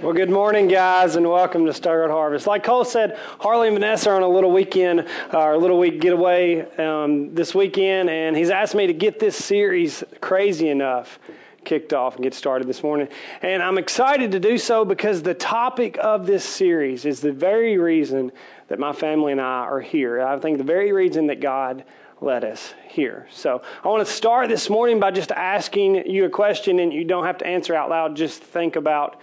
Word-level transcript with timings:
Well, 0.00 0.12
good 0.12 0.30
morning, 0.30 0.68
guys, 0.68 1.16
and 1.16 1.28
welcome 1.28 1.66
to 1.66 1.72
Stuttgart 1.72 2.12
Harvest. 2.12 2.46
Like 2.46 2.62
Cole 2.62 2.84
said, 2.84 3.18
Harley 3.40 3.66
and 3.66 3.74
Vanessa 3.74 4.10
are 4.10 4.16
on 4.16 4.22
a 4.22 4.28
little 4.28 4.52
weekend, 4.52 5.00
uh, 5.34 5.56
a 5.56 5.56
little 5.56 5.76
week 5.76 6.00
getaway 6.00 6.60
um, 6.76 7.34
this 7.34 7.52
weekend, 7.52 8.08
and 8.08 8.36
he's 8.36 8.50
asked 8.50 8.76
me 8.76 8.86
to 8.86 8.92
get 8.92 9.18
this 9.18 9.34
series 9.34 10.04
crazy 10.20 10.68
enough 10.68 11.18
kicked 11.64 11.92
off 11.92 12.14
and 12.14 12.22
get 12.22 12.32
started 12.32 12.68
this 12.68 12.84
morning. 12.84 13.08
And 13.42 13.60
I'm 13.60 13.76
excited 13.76 14.30
to 14.30 14.38
do 14.38 14.56
so 14.56 14.84
because 14.84 15.24
the 15.24 15.34
topic 15.34 15.98
of 16.00 16.28
this 16.28 16.44
series 16.44 17.04
is 17.04 17.20
the 17.20 17.32
very 17.32 17.76
reason 17.76 18.30
that 18.68 18.78
my 18.78 18.92
family 18.92 19.32
and 19.32 19.40
I 19.40 19.64
are 19.64 19.80
here. 19.80 20.22
I 20.22 20.38
think 20.38 20.58
the 20.58 20.64
very 20.64 20.92
reason 20.92 21.26
that 21.26 21.40
God 21.40 21.82
led 22.20 22.44
us 22.44 22.72
here. 22.88 23.26
So 23.32 23.62
I 23.82 23.88
want 23.88 24.06
to 24.06 24.12
start 24.12 24.48
this 24.48 24.70
morning 24.70 25.00
by 25.00 25.10
just 25.10 25.32
asking 25.32 26.08
you 26.08 26.24
a 26.24 26.30
question, 26.30 26.78
and 26.78 26.92
you 26.92 27.02
don't 27.02 27.24
have 27.24 27.38
to 27.38 27.46
answer 27.48 27.74
out 27.74 27.90
loud, 27.90 28.14
just 28.14 28.40
think 28.40 28.76
about 28.76 29.20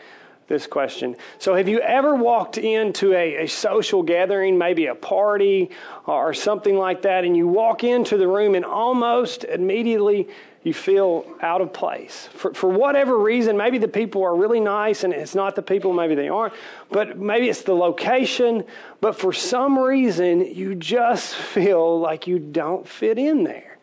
this 0.48 0.68
question. 0.68 1.16
So, 1.40 1.56
have 1.56 1.68
you 1.68 1.80
ever 1.80 2.14
walked 2.16 2.58
into 2.58 3.14
a, 3.14 3.46
a, 3.46 3.48
social 3.48 4.04
gathering, 4.04 4.58
maybe 4.58 4.86
a 4.86 4.96
party 4.96 5.72
or 6.06 6.34
something 6.34 6.78
like 6.78 7.02
that, 7.02 7.26
and 7.26 7.36
you 7.36 7.48
walk 7.48 7.84
into 7.84 8.18
the 8.18 8.28
room 8.28 8.54
and 8.54 8.64
almost 8.64 9.44
immediately 9.44 10.28
you 10.64 10.74
feel 10.74 11.26
out 11.42 11.62
of 11.62 11.74
place? 11.74 12.30
For, 12.34 12.54
for 12.54 12.70
whatever 12.70 13.18
reason, 13.18 13.58
maybe 13.58 13.80
the 13.80 13.88
people 13.88 14.24
are 14.24 14.36
really 14.36 14.60
nice 14.60 15.04
and 15.04 15.14
it's 15.14 15.34
not 15.34 15.56
the 15.56 15.64
people, 15.64 15.94
maybe 15.94 16.14
they 16.14 16.30
aren't, 16.30 16.54
but 16.92 17.18
maybe 17.18 17.50
it's 17.50 17.64
the 17.64 17.74
location, 17.74 18.64
but 19.02 19.18
for 19.18 19.34
some 19.34 19.80
reason 19.80 20.42
you 20.42 20.76
just 20.76 21.34
feel 21.34 22.00
like 22.00 22.28
you 22.28 22.38
don't 22.38 22.88
fit 22.88 23.18
in 23.18 23.44
there. 23.44 23.76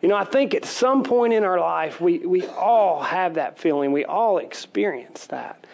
You 0.00 0.08
know, 0.10 0.16
I 0.16 0.24
think 0.24 0.54
at 0.54 0.64
some 0.64 1.02
point 1.02 1.32
in 1.32 1.42
our 1.42 1.58
life, 1.58 2.00
we, 2.00 2.18
we 2.18 2.46
all 2.46 3.02
have 3.02 3.34
that 3.34 3.58
feeling. 3.58 3.92
We 3.92 4.04
all 4.04 4.38
experience 4.38 5.26
that. 5.26 5.66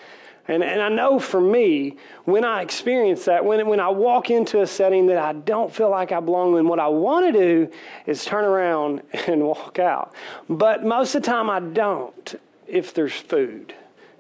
And, 0.49 0.65
and 0.65 0.81
I 0.83 0.89
know 0.89 1.21
for 1.21 1.41
me, 1.41 1.97
when 2.25 2.45
I 2.45 2.63
experience 2.63 3.25
that, 3.27 3.45
when, 3.45 3.67
when 3.69 3.79
I 3.79 3.89
walk 3.89 4.31
into 4.31 4.61
a 4.63 4.67
setting 4.67 5.07
that 5.07 5.19
I 5.19 5.33
don't 5.35 5.73
feel 5.73 5.89
like 5.89 6.11
I 6.11 6.19
belong 6.19 6.59
in, 6.59 6.67
what 6.67 6.81
I 6.81 6.89
want 6.89 7.33
to 7.33 7.33
do 7.33 7.71
is 8.07 8.25
turn 8.25 8.45
around 8.45 9.03
and 9.29 9.45
walk 9.45 9.79
out. 9.79 10.15
But 10.49 10.85
most 10.85 11.15
of 11.15 11.23
the 11.23 11.27
time, 11.27 11.49
I 11.49 11.61
don't 11.61 12.35
if 12.67 12.93
there's 12.93 13.13
food. 13.13 13.75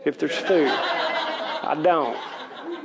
If 0.05 0.19
there's 0.19 0.37
food, 0.37 0.69
I 0.69 1.79
don't. 1.81 2.17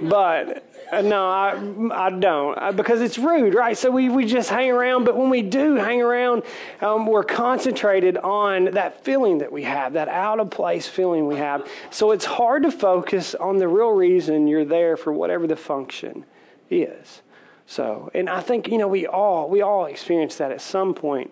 But 0.10 0.67
no, 0.92 1.30
I, 1.30 1.58
I 1.92 2.10
don't 2.12 2.58
uh, 2.58 2.72
because 2.72 3.02
it's 3.02 3.18
rude, 3.18 3.54
right? 3.54 3.78
So 3.78 3.92
we, 3.92 4.10
we 4.10 4.26
just 4.26 4.50
hang 4.50 4.72
around, 4.72 5.04
but 5.04 5.18
when 5.18 5.30
we 5.30 5.42
do 5.42 5.76
hang 5.76 6.02
around, 6.02 6.44
um, 6.82 7.06
we're 7.06 7.24
concentrated 7.24 8.18
on 8.18 8.66
that 8.66 9.04
feeling 9.04 9.40
that 9.40 9.52
we 9.52 9.64
have, 9.64 9.94
that 9.94 10.08
out 10.08 10.40
of 10.40 10.50
place 10.50 10.88
feeling 10.88 11.28
we 11.28 11.36
have. 11.36 11.68
So 11.90 12.12
it's 12.12 12.26
hard 12.26 12.64
to 12.64 12.72
focus 12.72 13.36
on 13.36 13.58
the 13.58 13.68
real 13.68 13.92
reason 13.92 14.48
you're 14.48 14.66
there 14.66 14.98
for 14.98 15.12
whatever 15.12 15.48
the 15.48 15.56
function 15.56 16.26
is. 16.70 17.22
So, 17.66 18.10
and 18.14 18.30
I 18.30 18.40
think 18.40 18.70
you 18.70 18.78
know 18.78 18.88
we 18.88 19.06
all 19.08 19.50
we 19.50 19.62
all 19.62 19.86
experience 19.86 20.38
that 20.38 20.52
at 20.52 20.62
some 20.62 20.94
point 20.94 21.32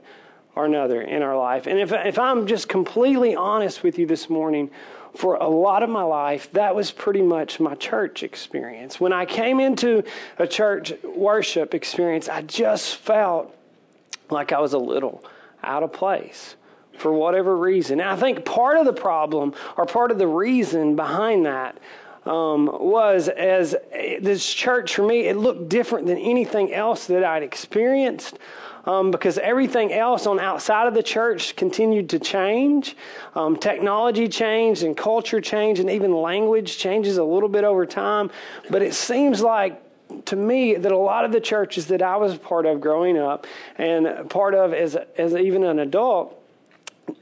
or 0.55 0.65
another 0.65 1.01
in 1.01 1.21
our 1.21 1.37
life. 1.37 1.65
And 1.65 1.79
if 1.79 1.93
if 1.93 2.19
I'm 2.19 2.45
just 2.45 2.67
completely 2.67 3.35
honest 3.35 3.83
with 3.83 3.97
you 3.97 4.05
this 4.05 4.29
morning 4.29 4.69
for 5.15 5.35
a 5.35 5.47
lot 5.47 5.83
of 5.83 5.89
my 5.89 6.03
life, 6.03 6.51
that 6.53 6.75
was 6.75 6.91
pretty 6.91 7.21
much 7.21 7.59
my 7.59 7.75
church 7.75 8.23
experience. 8.23 8.99
When 8.99 9.13
I 9.13 9.25
came 9.25 9.59
into 9.59 10.03
a 10.37 10.47
church 10.47 10.93
worship 11.03 11.73
experience, 11.73 12.29
I 12.29 12.41
just 12.41 12.95
felt 12.95 13.55
like 14.29 14.51
I 14.51 14.59
was 14.59 14.73
a 14.73 14.77
little 14.79 15.23
out 15.63 15.83
of 15.83 15.93
place 15.93 16.55
for 16.97 17.11
whatever 17.11 17.57
reason. 17.57 17.99
And 17.99 18.09
I 18.09 18.15
think 18.15 18.45
part 18.45 18.77
of 18.77 18.85
the 18.85 18.93
problem 18.93 19.53
or 19.77 19.85
part 19.85 20.11
of 20.11 20.17
the 20.17 20.27
reason 20.27 20.95
behind 20.95 21.45
that 21.45 21.77
um, 22.25 22.65
was 22.65 23.27
as 23.27 23.75
this 23.91 24.51
church 24.51 24.95
for 24.95 25.03
me, 25.03 25.27
it 25.27 25.37
looked 25.37 25.69
different 25.69 26.07
than 26.07 26.17
anything 26.17 26.73
else 26.73 27.07
that 27.07 27.23
I'd 27.23 27.43
experienced 27.43 28.39
um, 28.85 29.11
because 29.11 29.37
everything 29.37 29.93
else 29.93 30.25
on 30.25 30.39
outside 30.39 30.87
of 30.87 30.93
the 30.93 31.03
church 31.03 31.55
continued 31.55 32.09
to 32.09 32.19
change. 32.19 32.95
Um, 33.35 33.57
technology 33.57 34.27
changed 34.27 34.83
and 34.83 34.95
culture 34.95 35.41
changed 35.41 35.81
and 35.81 35.89
even 35.89 36.13
language 36.13 36.77
changes 36.77 37.17
a 37.17 37.23
little 37.23 37.49
bit 37.49 37.63
over 37.63 37.85
time. 37.85 38.29
But 38.69 38.81
it 38.81 38.93
seems 38.93 39.41
like 39.41 39.81
to 40.25 40.35
me 40.35 40.75
that 40.75 40.91
a 40.91 40.97
lot 40.97 41.25
of 41.25 41.31
the 41.31 41.41
churches 41.41 41.87
that 41.87 42.01
I 42.01 42.17
was 42.17 42.37
part 42.37 42.65
of 42.65 42.79
growing 42.79 43.17
up 43.17 43.47
and 43.77 44.29
part 44.29 44.53
of 44.53 44.73
as, 44.73 44.95
as 45.17 45.33
even 45.35 45.63
an 45.63 45.79
adult, 45.79 46.41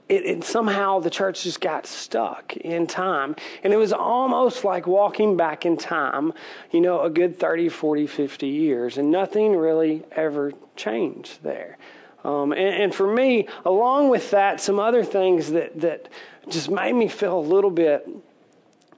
it, 0.09 0.25
it, 0.25 0.43
somehow 0.43 0.99
the 0.99 1.09
church 1.09 1.43
just 1.43 1.61
got 1.61 1.87
stuck 1.87 2.55
in 2.57 2.87
time. 2.87 3.35
And 3.63 3.73
it 3.73 3.77
was 3.77 3.93
almost 3.93 4.63
like 4.63 4.85
walking 4.85 5.37
back 5.37 5.65
in 5.65 5.77
time, 5.77 6.33
you 6.71 6.81
know, 6.81 7.01
a 7.01 7.09
good 7.09 7.39
30, 7.39 7.69
40, 7.69 8.07
50 8.07 8.47
years. 8.47 8.97
And 8.97 9.11
nothing 9.11 9.55
really 9.55 10.03
ever 10.11 10.53
changed 10.75 11.43
there. 11.43 11.77
Um, 12.23 12.53
and, 12.53 12.83
and, 12.83 12.95
for 12.95 13.11
me, 13.11 13.49
along 13.65 14.09
with 14.09 14.31
that, 14.31 14.61
some 14.61 14.79
other 14.79 15.03
things 15.03 15.51
that, 15.51 15.81
that 15.81 16.07
just 16.47 16.69
made 16.69 16.93
me 16.93 17.09
feel 17.09 17.37
a 17.37 17.41
little 17.41 17.69
bit 17.69 18.07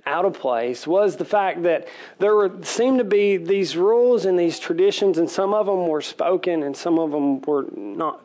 out 0.06 0.25
of 0.25 0.34
place 0.40 0.85
was 0.85 1.16
the 1.16 1.25
fact 1.25 1.63
that 1.63 1.88
there 2.19 2.35
were, 2.35 2.51
seemed 2.62 3.00
to 3.00 3.03
be 3.03 3.38
these 3.38 3.75
rules 3.75 4.25
and 4.25 4.38
these 4.38 4.59
traditions, 4.59 5.18
and 5.18 5.28
some 5.28 5.56
of 5.56 5.66
them 5.66 5.88
were 5.88 6.01
spoken 6.01 6.62
and 6.62 6.78
some 6.78 7.00
of 7.00 7.09
them 7.09 7.41
were 7.41 7.66
not 7.75 8.22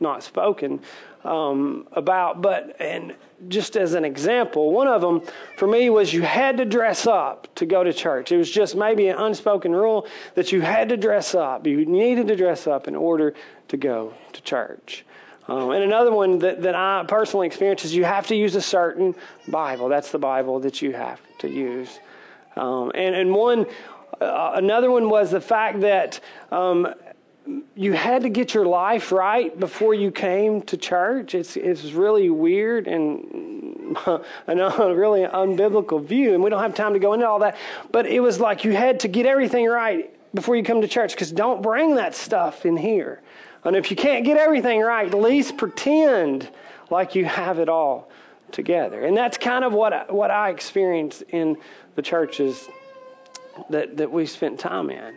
not 0.00 0.22
spoken 0.22 0.80
um, 1.24 1.86
about. 1.92 2.42
But 2.42 2.80
and 2.80 3.14
just 3.48 3.76
as 3.76 3.94
an 3.94 4.04
example, 4.04 4.72
one 4.72 4.88
of 4.88 5.00
them 5.00 5.22
for 5.56 5.66
me 5.66 5.90
was 5.90 6.12
you 6.12 6.22
had 6.22 6.56
to 6.56 6.64
dress 6.64 7.06
up 7.06 7.54
to 7.56 7.66
go 7.66 7.84
to 7.84 7.92
church. 7.92 8.32
It 8.32 8.36
was 8.36 8.50
just 8.50 8.76
maybe 8.76 9.08
an 9.08 9.16
unspoken 9.16 9.72
rule 9.72 10.06
that 10.34 10.50
you 10.52 10.60
had 10.60 10.88
to 10.88 10.96
dress 10.96 11.34
up. 11.34 11.66
You 11.66 11.86
needed 11.86 12.28
to 12.28 12.36
dress 12.36 12.66
up 12.66 12.88
in 12.88 12.96
order 12.96 13.34
to 13.68 13.76
go 13.76 14.14
to 14.32 14.42
church. 14.42 15.04
Um, 15.46 15.70
and 15.70 15.82
another 15.82 16.12
one 16.12 16.38
that, 16.40 16.60
that 16.62 16.74
I 16.74 17.04
personally 17.08 17.46
experienced 17.46 17.84
is 17.84 17.94
you 17.94 18.04
have 18.04 18.26
to 18.26 18.36
use 18.36 18.54
a 18.54 18.60
certain 18.60 19.14
Bible. 19.48 19.88
That's 19.88 20.10
the 20.10 20.18
Bible 20.18 20.60
that 20.60 20.82
you 20.82 20.92
have 20.92 21.20
to 21.38 21.48
use. 21.48 22.00
Um, 22.56 22.92
and, 22.94 23.14
and 23.14 23.32
one, 23.32 23.64
uh, 24.20 24.52
another 24.54 24.90
one 24.90 25.08
was 25.08 25.30
the 25.30 25.40
fact 25.40 25.80
that 25.80 26.20
um, 26.52 26.92
you 27.74 27.92
had 27.92 28.22
to 28.22 28.28
get 28.28 28.54
your 28.54 28.66
life 28.66 29.12
right 29.12 29.58
before 29.58 29.94
you 29.94 30.10
came 30.10 30.62
to 30.62 30.76
church. 30.76 31.34
It's, 31.34 31.56
it's 31.56 31.92
really 31.92 32.28
weird 32.30 32.86
and 32.86 33.96
a 34.06 34.94
really 34.94 35.22
unbiblical 35.22 36.04
view, 36.04 36.34
and 36.34 36.42
we 36.42 36.50
don't 36.50 36.62
have 36.62 36.74
time 36.74 36.92
to 36.92 36.98
go 36.98 37.14
into 37.14 37.26
all 37.26 37.38
that. 37.40 37.56
But 37.90 38.06
it 38.06 38.20
was 38.20 38.40
like 38.40 38.64
you 38.64 38.72
had 38.72 39.00
to 39.00 39.08
get 39.08 39.26
everything 39.26 39.66
right 39.66 40.14
before 40.34 40.56
you 40.56 40.62
come 40.62 40.80
to 40.82 40.88
church 40.88 41.12
because 41.12 41.32
don't 41.32 41.62
bring 41.62 41.94
that 41.94 42.14
stuff 42.14 42.66
in 42.66 42.76
here. 42.76 43.22
And 43.64 43.76
if 43.76 43.90
you 43.90 43.96
can't 43.96 44.24
get 44.24 44.36
everything 44.36 44.80
right, 44.80 45.06
at 45.06 45.18
least 45.18 45.56
pretend 45.56 46.48
like 46.90 47.14
you 47.14 47.24
have 47.24 47.58
it 47.58 47.68
all 47.68 48.10
together. 48.52 49.04
And 49.04 49.16
that's 49.16 49.38
kind 49.38 49.64
of 49.64 49.72
what 49.72 50.12
what 50.12 50.30
I 50.30 50.50
experienced 50.50 51.22
in 51.30 51.56
the 51.94 52.02
churches 52.02 52.68
that, 53.70 53.96
that 53.96 54.10
we 54.10 54.26
spent 54.26 54.60
time 54.60 54.90
in. 54.90 55.14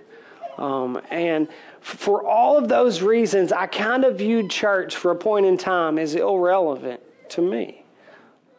Um, 0.57 1.01
and 1.09 1.47
for 1.79 2.25
all 2.25 2.57
of 2.57 2.67
those 2.67 3.01
reasons, 3.01 3.51
I 3.51 3.67
kind 3.67 4.03
of 4.03 4.17
viewed 4.17 4.49
church 4.49 4.95
for 4.95 5.11
a 5.11 5.15
point 5.15 5.45
in 5.45 5.57
time 5.57 5.97
as 5.97 6.15
irrelevant 6.15 7.01
to 7.29 7.41
me. 7.41 7.83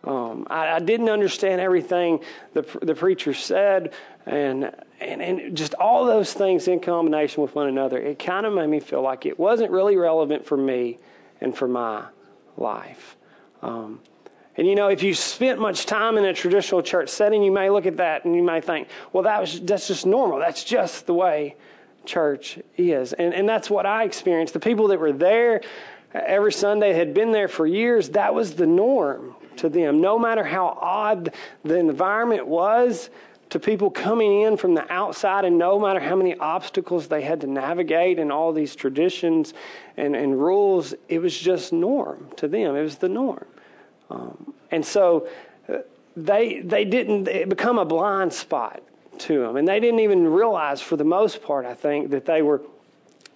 Um, 0.04 0.48
I, 0.50 0.72
I, 0.72 0.78
didn't 0.80 1.10
understand 1.10 1.60
everything 1.60 2.20
the, 2.54 2.62
the 2.82 2.94
preacher 2.94 3.32
said, 3.34 3.92
and, 4.26 4.74
and, 5.00 5.22
and 5.22 5.56
just 5.56 5.74
all 5.74 6.06
those 6.06 6.32
things 6.32 6.66
in 6.66 6.80
combination 6.80 7.40
with 7.40 7.54
one 7.54 7.68
another, 7.68 7.98
it 7.98 8.18
kind 8.18 8.44
of 8.44 8.52
made 8.52 8.66
me 8.66 8.80
feel 8.80 9.00
like 9.00 9.26
it 9.26 9.38
wasn't 9.38 9.70
really 9.70 9.96
relevant 9.96 10.44
for 10.44 10.56
me 10.56 10.98
and 11.40 11.56
for 11.56 11.68
my 11.68 12.04
life. 12.56 13.16
Um, 13.62 14.00
and 14.56 14.66
you 14.66 14.74
know, 14.74 14.88
if 14.88 15.04
you 15.04 15.14
spent 15.14 15.60
much 15.60 15.86
time 15.86 16.18
in 16.18 16.24
a 16.24 16.34
traditional 16.34 16.82
church 16.82 17.08
setting, 17.08 17.42
you 17.42 17.52
may 17.52 17.70
look 17.70 17.86
at 17.86 17.98
that 17.98 18.24
and 18.24 18.34
you 18.34 18.42
may 18.42 18.60
think, 18.60 18.88
well, 19.12 19.22
that 19.22 19.40
was, 19.40 19.60
that's 19.60 19.86
just 19.86 20.04
normal. 20.04 20.40
That's 20.40 20.64
just 20.64 21.06
the 21.06 21.14
way 21.14 21.54
church 22.04 22.58
is. 22.76 23.12
And, 23.12 23.34
and 23.34 23.48
that's 23.48 23.70
what 23.70 23.86
I 23.86 24.04
experienced. 24.04 24.54
The 24.54 24.60
people 24.60 24.88
that 24.88 25.00
were 25.00 25.12
there 25.12 25.62
every 26.14 26.52
Sunday 26.52 26.92
had 26.92 27.14
been 27.14 27.32
there 27.32 27.48
for 27.48 27.66
years. 27.66 28.10
That 28.10 28.34
was 28.34 28.54
the 28.54 28.66
norm 28.66 29.34
to 29.56 29.68
them. 29.68 30.00
No 30.00 30.18
matter 30.18 30.44
how 30.44 30.78
odd 30.80 31.32
the 31.64 31.76
environment 31.76 32.46
was 32.46 33.10
to 33.50 33.58
people 33.58 33.90
coming 33.90 34.42
in 34.42 34.56
from 34.56 34.74
the 34.74 34.90
outside, 34.90 35.44
and 35.44 35.58
no 35.58 35.78
matter 35.78 36.00
how 36.00 36.16
many 36.16 36.34
obstacles 36.36 37.08
they 37.08 37.20
had 37.20 37.42
to 37.42 37.46
navigate 37.46 38.18
and 38.18 38.32
all 38.32 38.52
these 38.52 38.74
traditions 38.74 39.52
and, 39.96 40.16
and 40.16 40.40
rules, 40.40 40.94
it 41.08 41.18
was 41.18 41.36
just 41.36 41.72
norm 41.72 42.28
to 42.36 42.48
them. 42.48 42.76
It 42.76 42.82
was 42.82 42.96
the 42.96 43.10
norm. 43.10 43.44
Um, 44.08 44.54
and 44.70 44.84
so 44.84 45.28
uh, 45.68 45.78
they, 46.16 46.60
they 46.60 46.86
didn't 46.86 47.24
become 47.48 47.78
a 47.78 47.84
blind 47.84 48.32
spot 48.32 48.82
to 49.22 49.40
them. 49.40 49.56
And 49.56 49.66
they 49.66 49.80
didn't 49.80 50.00
even 50.00 50.28
realize, 50.28 50.80
for 50.80 50.96
the 50.96 51.04
most 51.04 51.42
part, 51.42 51.66
I 51.66 51.74
think, 51.74 52.10
that 52.10 52.24
they 52.26 52.42
were 52.42 52.60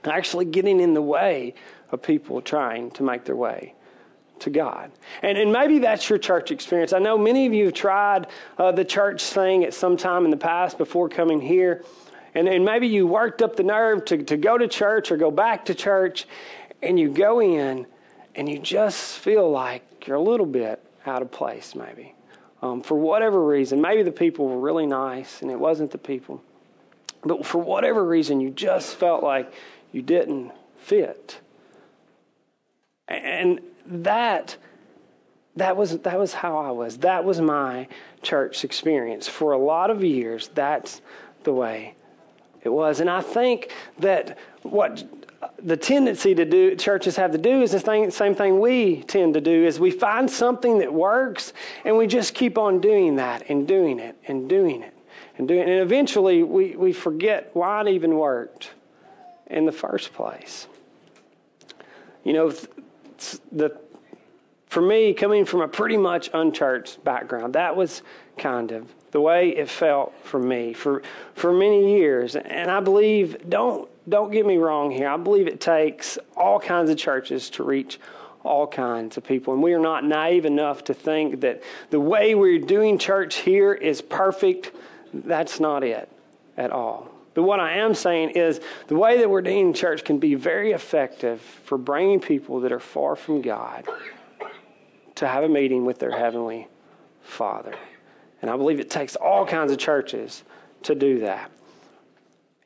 actually 0.04 0.44
getting 0.44 0.80
in 0.80 0.94
the 0.94 1.02
way 1.02 1.54
of 1.90 2.02
people 2.02 2.40
trying 2.40 2.90
to 2.92 3.02
make 3.02 3.24
their 3.24 3.36
way 3.36 3.74
to 4.40 4.50
God. 4.50 4.90
And, 5.22 5.38
and 5.38 5.52
maybe 5.52 5.78
that's 5.78 6.08
your 6.10 6.18
church 6.18 6.50
experience. 6.50 6.92
I 6.92 6.98
know 6.98 7.16
many 7.16 7.46
of 7.46 7.54
you 7.54 7.66
have 7.66 7.74
tried 7.74 8.26
uh, 8.58 8.72
the 8.72 8.84
church 8.84 9.22
thing 9.22 9.64
at 9.64 9.74
some 9.74 9.96
time 9.96 10.24
in 10.24 10.30
the 10.30 10.36
past 10.36 10.78
before 10.78 11.08
coming 11.08 11.40
here. 11.40 11.84
And, 12.34 12.48
and 12.48 12.64
maybe 12.64 12.86
you 12.86 13.06
worked 13.06 13.40
up 13.40 13.56
the 13.56 13.62
nerve 13.62 14.04
to, 14.06 14.22
to 14.24 14.36
go 14.36 14.58
to 14.58 14.68
church 14.68 15.10
or 15.10 15.16
go 15.16 15.30
back 15.30 15.64
to 15.66 15.74
church, 15.74 16.26
and 16.82 17.00
you 17.00 17.10
go 17.10 17.40
in 17.40 17.86
and 18.34 18.48
you 18.48 18.58
just 18.58 19.18
feel 19.18 19.50
like 19.50 20.06
you're 20.06 20.16
a 20.16 20.22
little 20.22 20.46
bit 20.46 20.84
out 21.06 21.22
of 21.22 21.32
place, 21.32 21.74
maybe. 21.74 22.15
Um, 22.62 22.82
for 22.82 22.96
whatever 22.96 23.42
reason, 23.44 23.80
maybe 23.80 24.02
the 24.02 24.12
people 24.12 24.48
were 24.48 24.58
really 24.58 24.86
nice 24.86 25.42
and 25.42 25.50
it 25.50 25.58
wasn't 25.58 25.90
the 25.90 25.98
people. 25.98 26.42
But 27.22 27.44
for 27.44 27.58
whatever 27.58 28.04
reason, 28.04 28.40
you 28.40 28.50
just 28.50 28.96
felt 28.96 29.22
like 29.22 29.52
you 29.92 30.02
didn't 30.02 30.52
fit. 30.78 31.40
And 33.08 33.60
that 33.86 34.56
that 35.56 35.76
was 35.76 35.98
that 35.98 36.18
was 36.18 36.34
how 36.34 36.58
I 36.58 36.70
was. 36.70 36.98
That 36.98 37.24
was 37.24 37.40
my 37.40 37.88
church 38.22 38.64
experience. 38.64 39.28
For 39.28 39.52
a 39.52 39.58
lot 39.58 39.90
of 39.90 40.04
years, 40.04 40.48
that's 40.54 41.00
the 41.44 41.52
way 41.52 41.94
it 42.66 42.72
was. 42.72 43.00
And 43.00 43.08
I 43.08 43.22
think 43.22 43.72
that 44.00 44.36
what 44.62 45.04
the 45.62 45.76
tendency 45.76 46.34
to 46.34 46.44
do 46.44 46.76
churches 46.76 47.16
have 47.16 47.32
to 47.32 47.38
do 47.38 47.62
is 47.62 47.72
the 47.72 47.80
thing, 47.80 48.10
same 48.10 48.34
thing 48.34 48.60
we 48.60 49.02
tend 49.02 49.34
to 49.34 49.40
do 49.40 49.64
is 49.64 49.80
we 49.80 49.90
find 49.90 50.30
something 50.30 50.78
that 50.78 50.92
works 50.92 51.52
and 51.84 51.96
we 51.96 52.06
just 52.06 52.34
keep 52.34 52.58
on 52.58 52.80
doing 52.80 53.16
that 53.16 53.48
and 53.48 53.66
doing 53.66 53.98
it 53.98 54.16
and 54.28 54.48
doing 54.48 54.82
it 54.82 54.94
and 55.38 55.48
doing 55.48 55.60
it. 55.60 55.68
And 55.68 55.80
eventually 55.80 56.42
we, 56.42 56.76
we 56.76 56.92
forget 56.92 57.50
why 57.54 57.80
it 57.82 57.88
even 57.88 58.16
worked 58.16 58.72
in 59.46 59.64
the 59.64 59.72
first 59.72 60.12
place. 60.12 60.66
You 62.24 62.32
know, 62.32 62.52
the 63.52 63.78
for 64.66 64.82
me, 64.82 65.14
coming 65.14 65.46
from 65.46 65.62
a 65.62 65.68
pretty 65.68 65.96
much 65.96 66.28
unchurched 66.34 67.02
background, 67.02 67.54
that 67.54 67.76
was 67.76 68.02
kind 68.36 68.72
of 68.72 68.92
the 69.16 69.20
way 69.22 69.48
it 69.48 69.70
felt 69.70 70.12
for 70.24 70.38
me 70.38 70.74
for 70.74 71.02
for 71.32 71.50
many 71.50 71.96
years. 71.96 72.36
And 72.36 72.70
I 72.70 72.80
believe 72.80 73.48
don't 73.48 73.88
don't 74.06 74.30
get 74.30 74.44
me 74.44 74.58
wrong 74.58 74.90
here. 74.90 75.08
I 75.08 75.16
believe 75.16 75.46
it 75.46 75.58
takes 75.58 76.18
all 76.36 76.60
kinds 76.60 76.90
of 76.90 76.98
churches 76.98 77.48
to 77.52 77.62
reach 77.62 77.98
all 78.42 78.66
kinds 78.66 79.16
of 79.16 79.24
people. 79.24 79.54
And 79.54 79.62
we 79.62 79.72
are 79.72 79.78
not 79.78 80.04
naive 80.04 80.44
enough 80.44 80.84
to 80.84 80.92
think 80.92 81.40
that 81.40 81.62
the 81.88 81.98
way 81.98 82.34
we're 82.34 82.58
doing 82.58 82.98
church 82.98 83.36
here 83.36 83.72
is 83.72 84.02
perfect. 84.02 84.72
That's 85.14 85.60
not 85.60 85.82
it 85.82 86.10
at 86.58 86.70
all. 86.70 87.10
But 87.32 87.44
what 87.44 87.58
I 87.58 87.78
am 87.78 87.94
saying 87.94 88.32
is 88.32 88.60
the 88.86 88.96
way 88.96 89.16
that 89.20 89.30
we're 89.30 89.40
doing 89.40 89.72
church 89.72 90.04
can 90.04 90.18
be 90.18 90.34
very 90.34 90.72
effective 90.72 91.40
for 91.40 91.78
bringing 91.78 92.20
people 92.20 92.60
that 92.60 92.70
are 92.70 92.80
far 92.80 93.16
from 93.16 93.40
God 93.40 93.86
to 95.14 95.26
have 95.26 95.42
a 95.42 95.48
meeting 95.48 95.86
with 95.86 96.00
their 96.00 96.10
Heavenly 96.10 96.68
Father. 97.22 97.74
And 98.42 98.50
I 98.50 98.56
believe 98.56 98.80
it 98.80 98.90
takes 98.90 99.16
all 99.16 99.46
kinds 99.46 99.72
of 99.72 99.78
churches 99.78 100.44
to 100.82 100.94
do 100.94 101.20
that. 101.20 101.50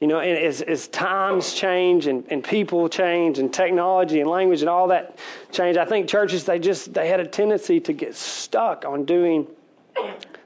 You 0.00 0.06
know, 0.06 0.18
as, 0.18 0.62
as 0.62 0.88
times 0.88 1.52
change 1.52 2.06
and, 2.06 2.24
and 2.30 2.42
people 2.42 2.88
change 2.88 3.38
and 3.38 3.52
technology 3.52 4.20
and 4.20 4.30
language 4.30 4.62
and 4.62 4.70
all 4.70 4.88
that 4.88 5.18
change, 5.52 5.76
I 5.76 5.84
think 5.84 6.08
churches, 6.08 6.44
they 6.44 6.58
just, 6.58 6.94
they 6.94 7.08
had 7.08 7.20
a 7.20 7.26
tendency 7.26 7.80
to 7.80 7.92
get 7.92 8.14
stuck 8.14 8.86
on 8.86 9.04
doing 9.04 9.46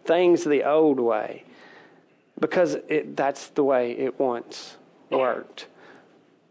things 0.04 0.44
the 0.44 0.64
old 0.64 0.98
way 0.98 1.44
because 2.40 2.74
it, 2.88 3.16
that's 3.16 3.48
the 3.48 3.62
way 3.62 3.92
it 3.92 4.18
once 4.18 4.76
worked. 5.10 5.68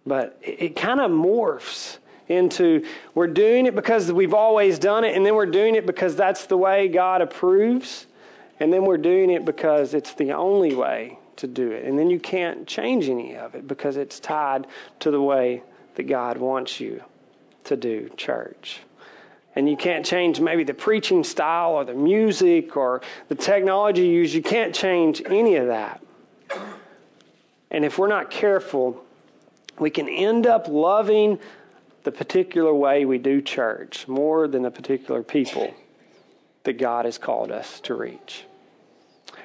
But 0.06 0.38
it, 0.42 0.62
it 0.62 0.76
kind 0.76 1.02
of 1.02 1.12
morphs 1.12 1.98
into 2.30 2.86
we're 3.16 3.28
doing 3.28 3.66
it 3.66 3.76
because 3.76 4.12
we've 4.12 4.34
always 4.34 4.80
done 4.80 5.04
it, 5.04 5.16
and 5.16 5.26
then 5.26 5.36
we're 5.36 5.46
doing 5.46 5.76
it 5.76 5.86
because 5.86 6.16
that's 6.16 6.46
the 6.46 6.58
way 6.58 6.88
God 6.88 7.22
approves, 7.22 8.08
and 8.60 8.72
then 8.72 8.86
we're 8.86 8.98
doing 8.98 9.30
it 9.30 9.46
because 9.46 9.94
it's 9.94 10.14
the 10.14 10.32
only 10.34 10.76
way 10.76 11.20
to 11.38 11.48
do 11.48 11.72
it. 11.72 11.86
And 11.86 11.98
then 11.98 12.10
you 12.10 12.20
can't 12.20 12.68
change 12.68 13.10
any 13.10 13.36
of 13.36 13.56
it 13.56 13.68
because 13.68 13.98
it's 13.98 14.20
tied 14.20 14.68
to 15.00 15.12
the 15.12 15.22
way 15.22 15.64
that 15.96 16.04
God 16.04 16.38
wants 16.38 16.80
you 16.80 17.04
to 17.66 17.76
do 17.76 18.10
church 18.18 18.82
and 19.56 19.70
you 19.70 19.78
can't 19.78 20.06
change 20.06 20.40
maybe 20.40 20.64
the 20.64 20.74
preaching 20.74 21.24
style 21.24 21.74
or 21.74 21.86
the 21.86 21.94
music 21.94 22.76
or 22.76 23.02
the 23.28 23.36
technology 23.36 24.08
you 24.08 24.22
use. 24.22 24.34
You 24.34 24.42
can't 24.42 24.74
change 24.74 25.22
any 25.26 25.56
of 25.56 25.68
that. 25.68 26.04
And 27.70 27.86
if 27.86 27.98
we're 27.98 28.08
not 28.08 28.32
careful, 28.32 29.04
we 29.80 29.90
can 29.90 30.10
end 30.10 30.48
up 30.48 30.68
loving 30.68 31.40
the 32.04 32.12
particular 32.12 32.74
way 32.74 33.06
we 33.06 33.18
do 33.18 33.42
church 33.42 34.08
more 34.08 34.48
than 34.48 34.64
the 34.64 34.72
particular 34.72 35.24
people 35.24 35.74
that 36.64 36.78
God 36.78 37.06
has 37.06 37.18
called 37.18 37.52
us 37.52 37.80
to 37.82 37.94
reach. 37.94 38.46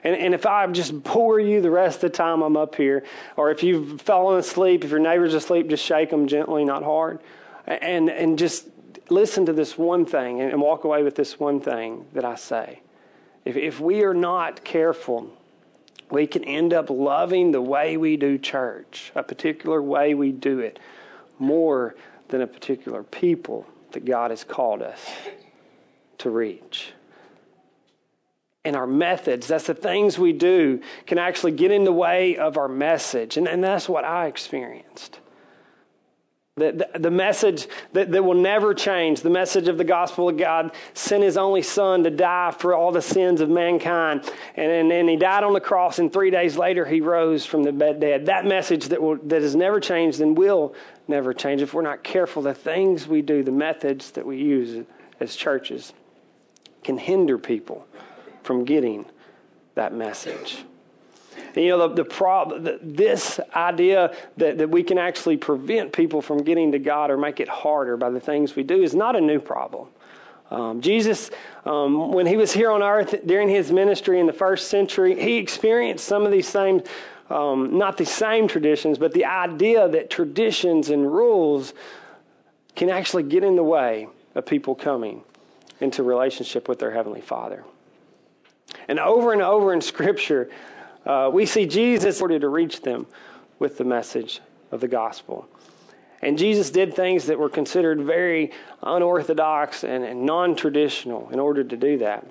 And, 0.05 0.15
and 0.15 0.35
if 0.35 0.47
I 0.47 0.67
just 0.69 1.03
bore 1.03 1.41
you 1.41 1.61
the 1.61 1.71
rest 1.71 1.97
of 2.05 2.13
the 2.13 2.17
time 2.17 2.43
I'm 2.43 2.57
up 2.57 2.75
here, 2.77 3.05
or 3.37 3.51
if 3.51 3.63
you've 3.63 4.01
fallen 4.01 4.39
asleep, 4.39 4.85
if 4.85 4.91
your 4.91 5.01
neighbor's 5.01 5.35
asleep, 5.35 5.69
just 5.69 5.85
shake 5.85 6.11
them 6.11 6.29
gently, 6.29 6.65
not 6.65 6.83
hard. 6.83 7.19
And, 7.67 8.09
and 8.09 8.39
just 8.39 8.69
listen 9.11 9.47
to 9.47 9.53
this 9.53 9.77
one 9.77 10.07
thing 10.07 10.41
and 10.41 10.61
walk 10.61 10.85
away 10.85 11.03
with 11.03 11.17
this 11.17 11.41
one 11.41 11.61
thing 11.61 12.07
that 12.13 12.25
I 12.25 12.37
say. 12.37 12.81
If, 13.45 13.57
if 13.57 13.81
we 13.81 14.05
are 14.05 14.15
not 14.15 14.65
careful, 14.65 15.33
we 16.11 16.27
can 16.27 16.45
end 16.45 16.73
up 16.73 16.91
loving 16.91 17.53
the 17.53 17.61
way 17.61 17.97
we 17.97 18.17
do 18.17 18.39
church, 18.39 19.13
a 19.15 19.23
particular 19.23 19.83
way 19.83 20.15
we 20.15 20.33
do 20.33 20.61
it, 20.61 20.79
more 21.39 21.95
than 22.29 22.41
a 22.41 22.47
particular 22.47 23.03
people 23.03 23.67
that 23.93 24.05
God 24.05 24.31
has 24.31 24.45
called 24.45 24.83
us 24.83 25.01
to 26.19 26.31
reach. 26.31 26.93
And 28.69 28.77
our 28.77 28.87
methods, 28.87 29.47
that's 29.47 29.67
the 29.67 29.73
things 29.73 30.19
we 30.19 30.35
do, 30.35 30.83
can 31.07 31.17
actually 31.17 31.53
get 31.53 31.71
in 31.71 31.85
the 31.85 31.93
way 31.93 32.37
of 32.37 32.59
our 32.59 32.69
message. 32.69 33.39
And, 33.39 33.49
and 33.49 33.65
that's 33.65 33.89
what 33.89 34.05
I 34.05 34.27
experienced. 34.27 35.21
The, 36.57 36.87
the, 36.93 36.99
the, 36.99 37.11
message 37.11 37.67
that, 37.95 38.13
that 38.13 38.23
will 38.23 38.35
never 38.35 38.75
change, 38.75 39.23
the 39.23 39.31
message 39.31 39.69
of 39.69 39.79
the 39.79 39.85
gospel 39.85 40.29
of 40.29 40.37
God, 40.37 40.73
sent 40.93 41.25
his 41.25 41.39
only 41.39 41.63
son 41.63 42.05
to 42.05 42.11
die 42.11 42.51
for 42.51 42.75
all 42.75 42.93
the 42.93 43.01
sins 43.01 43.41
of 43.41 43.49
mankind. 43.49 44.31
And, 44.55 44.71
and, 44.71 44.93
and 44.93 45.09
he 45.09 45.17
died 45.17 45.45
on 45.45 45.55
the 45.55 45.63
cross, 45.63 45.99
and 45.99 46.13
three 46.13 46.31
days 46.31 46.59
later 46.59 46.85
he 46.85 47.01
rose 47.01 47.47
from 47.47 47.63
the 47.63 47.73
dead. 47.73 48.27
That 48.27 48.45
message 48.45 48.89
that, 48.89 49.01
will, 49.01 49.17
that 49.29 49.41
has 49.41 49.57
never 49.57 49.81
changed 49.81 50.21
and 50.21 50.37
will 50.37 50.75
never 51.07 51.33
change 51.33 51.63
if 51.63 51.73
we're 51.73 51.81
not 51.81 52.05
careful. 52.05 52.43
The 52.43 52.53
things 52.53 53.09
we 53.09 53.23
do, 53.23 53.43
the 53.43 53.51
methods 53.51 54.11
that 54.11 54.27
we 54.27 54.37
use 54.37 54.85
as 55.21 55.35
churches, 55.37 55.95
can 56.85 56.99
hinder 56.99 57.39
people 57.39 57.87
from 58.43 58.65
getting 58.65 59.05
that 59.75 59.93
message. 59.93 60.59
And, 61.55 61.65
you 61.65 61.71
know, 61.71 61.89
the, 61.89 62.03
the 62.03 62.05
problem, 62.05 62.79
this 62.83 63.41
idea 63.55 64.15
that, 64.37 64.59
that 64.59 64.71
we 64.71 64.83
can 64.83 64.99
actually 64.99 65.37
prevent 65.37 65.93
people 65.93 66.21
from 66.21 66.43
getting 66.43 66.73
to 66.73 66.79
God 66.79 67.11
or 67.11 67.17
make 67.17 67.41
it 67.41 67.49
harder 67.49 67.97
by 67.97 68.11
the 68.11 68.21
things 68.21 68.57
we 68.57 68.63
do 68.63 68.83
is 68.83 68.95
not 68.95 69.17
a 69.17 69.21
new 69.21 69.41
problem. 69.41 69.89
Um, 70.51 70.81
Jesus, 70.81 71.31
um, 71.67 72.13
when 72.13 72.27
he 72.27 72.37
was 72.37 72.53
here 72.53 72.71
on 72.71 72.83
earth 72.83 73.15
during 73.27 73.49
his 73.49 73.71
ministry 73.71 74.19
in 74.19 74.27
the 74.27 74.33
first 74.33 74.69
century, 74.69 75.21
he 75.21 75.37
experienced 75.37 76.05
some 76.05 76.25
of 76.25 76.33
these 76.33 76.49
same, 76.49 76.83
um, 77.29 77.77
not 77.77 77.99
the 77.99 78.07
same 78.07 78.49
traditions, 78.49 78.99
but 78.99 79.13
the 79.13 79.27
idea 79.27 79.89
that 79.89 80.11
traditions 80.11 80.91
and 80.91 81.13
rules 81.13 81.75
can 82.77 82.89
actually 82.89 83.25
get 83.25 83.45
in 83.45 83.57
the 83.57 83.63
way 83.63 84.09
of 84.35 84.47
people 84.47 84.75
coming 84.75 85.23
into 85.81 86.03
relationship 86.03 86.69
with 86.69 86.79
their 86.79 86.93
Heavenly 86.93 87.21
Father. 87.21 87.65
And 88.89 88.99
over 88.99 89.33
and 89.33 89.43
over 89.43 89.73
in 89.73 89.81
Scripture, 89.81 90.51
uh, 91.07 91.31
we 91.33 91.47
see 91.47 91.67
Jesus 91.67 92.21
ordered 92.21 92.43
to 92.43 92.49
reach 92.49 92.83
them 92.83 93.07
with 93.59 93.79
the 93.79 93.85
message 93.85 94.41
of 94.71 94.81
the 94.81 94.89
gospel. 94.89 95.49
And 96.21 96.37
Jesus 96.37 96.71
did 96.71 96.95
things 96.95 97.27
that 97.27 97.39
were 97.39 97.49
considered 97.49 98.01
very 98.01 98.53
unorthodox 98.83 99.85
and, 99.85 100.05
and 100.05 100.27
non 100.27 100.57
traditional 100.57 101.31
in 101.31 101.39
order 101.39 101.63
to 101.63 101.77
do 101.77 101.99
that. 101.99 102.27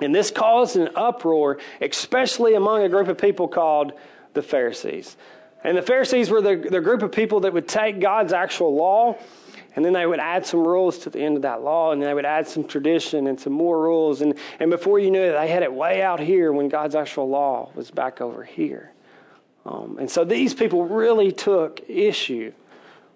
And 0.00 0.14
this 0.14 0.30
caused 0.30 0.76
an 0.76 0.88
uproar, 0.96 1.58
especially 1.80 2.54
among 2.54 2.82
a 2.82 2.88
group 2.88 3.08
of 3.08 3.18
people 3.18 3.46
called 3.46 3.92
the 4.32 4.42
Pharisees. 4.42 5.16
And 5.64 5.76
the 5.76 5.82
Pharisees 5.82 6.30
were 6.30 6.42
the, 6.42 6.56
the 6.56 6.80
group 6.80 7.02
of 7.02 7.10
people 7.10 7.40
that 7.40 7.52
would 7.52 7.66
take 7.66 7.98
God's 7.98 8.32
actual 8.32 8.74
law 8.74 9.18
and 9.76 9.84
then 9.84 9.92
they 9.92 10.06
would 10.06 10.20
add 10.20 10.46
some 10.46 10.66
rules 10.66 10.98
to 11.00 11.10
the 11.10 11.18
end 11.20 11.36
of 11.36 11.42
that 11.42 11.62
law, 11.62 11.92
and 11.92 12.00
they 12.00 12.14
would 12.14 12.24
add 12.24 12.46
some 12.46 12.64
tradition 12.64 13.26
and 13.26 13.38
some 13.38 13.52
more 13.52 13.82
rules. 13.82 14.20
And, 14.20 14.34
and 14.60 14.70
before 14.70 14.98
you 14.98 15.10
knew 15.10 15.20
it, 15.20 15.32
they 15.32 15.48
had 15.48 15.62
it 15.62 15.72
way 15.72 16.00
out 16.00 16.20
here 16.20 16.52
when 16.52 16.68
God's 16.68 16.94
actual 16.94 17.28
law 17.28 17.70
was 17.74 17.90
back 17.90 18.20
over 18.20 18.44
here. 18.44 18.92
Um, 19.66 19.98
and 19.98 20.08
so 20.08 20.24
these 20.24 20.54
people 20.54 20.84
really 20.84 21.32
took 21.32 21.80
issue 21.88 22.52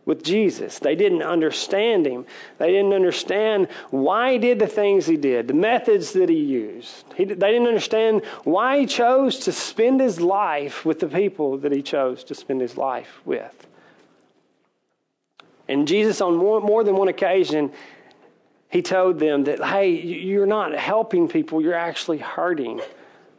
with 0.09 0.25
Jesus. 0.25 0.79
They 0.79 0.97
didn't 0.97 1.23
understand 1.23 2.07
him. 2.07 2.25
They 2.57 2.69
didn't 2.69 2.95
understand 2.95 3.69
why 3.91 4.33
he 4.33 4.38
did 4.38 4.59
the 4.59 4.67
things 4.67 5.05
he 5.05 5.19
did, 5.19 5.49
the 5.49 5.55
methods 5.55 6.15
that 6.15 6.31
he 6.31 6.41
used. 6.41 7.05
He, 7.15 7.27
they 7.27 7.53
didn't 7.53 7.69
understand 7.69 8.25
why 8.45 8.81
he 8.81 8.87
chose 8.87 9.38
to 9.41 9.53
spend 9.53 10.00
his 10.00 10.19
life 10.19 10.87
with 10.87 10.99
the 10.99 11.09
people 11.09 11.59
that 11.59 11.73
he 11.73 11.83
chose 11.83 12.25
to 12.25 12.35
spend 12.35 12.62
his 12.62 12.79
life 12.79 13.21
with. 13.27 13.67
And 15.69 15.87
Jesus, 15.87 16.23
on 16.23 16.37
more, 16.37 16.62
more 16.62 16.83
than 16.85 16.97
one 16.97 17.09
occasion, 17.09 17.71
he 18.71 18.81
told 18.81 19.19
them 19.19 19.45
that, 19.45 19.62
hey, 19.62 19.91
you're 19.91 20.47
not 20.47 20.75
helping 20.75 21.29
people, 21.29 21.61
you're 21.61 21.75
actually 21.75 22.19
hurting 22.19 22.81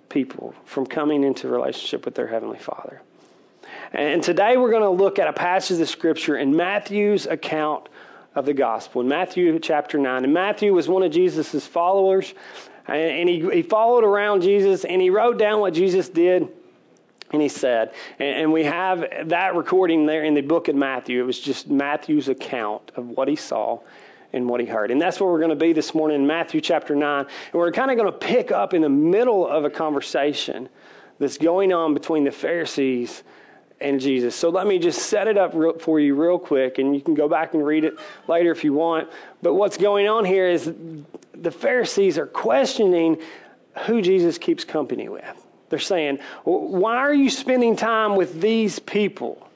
people 0.09 0.53
from 0.65 0.85
coming 0.85 1.23
into 1.23 1.47
relationship 1.47 2.05
with 2.05 2.13
their 2.13 2.27
Heavenly 2.27 2.59
Father. 2.59 3.01
And 3.91 4.21
today 4.21 4.55
we're 4.55 4.69
going 4.69 4.83
to 4.83 4.89
look 4.89 5.17
at 5.17 5.27
a 5.27 5.33
passage 5.33 5.79
of 5.79 5.89
Scripture 5.89 6.37
in 6.37 6.55
Matthew's 6.55 7.25
account 7.25 7.89
of 8.35 8.45
the 8.45 8.53
gospel, 8.53 9.01
in 9.01 9.07
Matthew 9.07 9.57
chapter 9.57 9.97
9. 9.97 10.23
And 10.23 10.33
Matthew 10.33 10.73
was 10.73 10.87
one 10.87 11.01
of 11.01 11.11
Jesus' 11.11 11.65
followers, 11.65 12.35
and 12.87 13.27
he, 13.27 13.39
he 13.51 13.63
followed 13.63 14.03
around 14.03 14.41
Jesus, 14.41 14.85
and 14.85 15.01
he 15.01 15.09
wrote 15.09 15.39
down 15.39 15.59
what 15.59 15.73
Jesus 15.73 16.07
did. 16.07 16.47
And 17.31 17.41
he 17.41 17.49
said, 17.49 17.93
and 18.19 18.51
we 18.51 18.63
have 18.63 19.03
that 19.25 19.55
recording 19.55 20.05
there 20.05 20.23
in 20.23 20.35
the 20.35 20.41
book 20.41 20.67
of 20.67 20.75
Matthew. 20.75 21.21
It 21.21 21.25
was 21.25 21.39
just 21.39 21.67
Matthew's 21.67 22.27
account 22.27 22.91
of 22.95 23.09
what 23.09 23.27
he 23.27 23.35
saw 23.35 23.79
and 24.33 24.47
what 24.47 24.59
he 24.59 24.67
heard. 24.67 24.91
And 24.91 25.01
that's 25.01 25.19
where 25.19 25.31
we're 25.31 25.39
going 25.39 25.49
to 25.49 25.55
be 25.55 25.73
this 25.73 25.95
morning 25.95 26.21
in 26.21 26.27
Matthew 26.27 26.61
chapter 26.61 26.95
9. 26.95 27.19
And 27.21 27.53
we're 27.53 27.71
kind 27.71 27.89
of 27.89 27.97
going 27.97 28.11
to 28.11 28.17
pick 28.17 28.51
up 28.51 28.75
in 28.75 28.83
the 28.83 28.89
middle 28.89 29.47
of 29.47 29.63
a 29.63 29.69
conversation 29.69 30.69
that's 31.19 31.37
going 31.37 31.73
on 31.73 31.93
between 31.93 32.23
the 32.23 32.31
Pharisees 32.31 33.23
and 33.81 33.99
Jesus. 33.99 34.35
So 34.35 34.49
let 34.49 34.67
me 34.67 34.79
just 34.79 35.03
set 35.03 35.27
it 35.27 35.37
up 35.37 35.51
real, 35.53 35.77
for 35.77 35.99
you 35.99 36.15
real 36.15 36.39
quick, 36.39 36.77
and 36.77 36.95
you 36.95 37.01
can 37.01 37.13
go 37.13 37.27
back 37.29 37.53
and 37.53 37.65
read 37.65 37.83
it 37.83 37.95
later 38.27 38.51
if 38.51 38.63
you 38.63 38.73
want. 38.73 39.09
But 39.41 39.53
what's 39.53 39.77
going 39.77 40.07
on 40.07 40.25
here 40.25 40.47
is 40.47 40.73
the 41.33 41.51
Pharisees 41.51 42.17
are 42.17 42.27
questioning 42.27 43.17
who 43.85 44.01
Jesus 44.01 44.37
keeps 44.37 44.63
company 44.63 45.07
with. 45.09 45.45
They're 45.69 45.79
saying, 45.79 46.19
Why 46.43 46.97
are 46.97 47.13
you 47.13 47.29
spending 47.29 47.75
time 47.75 48.15
with 48.15 48.41
these 48.41 48.79
people? 48.79 49.49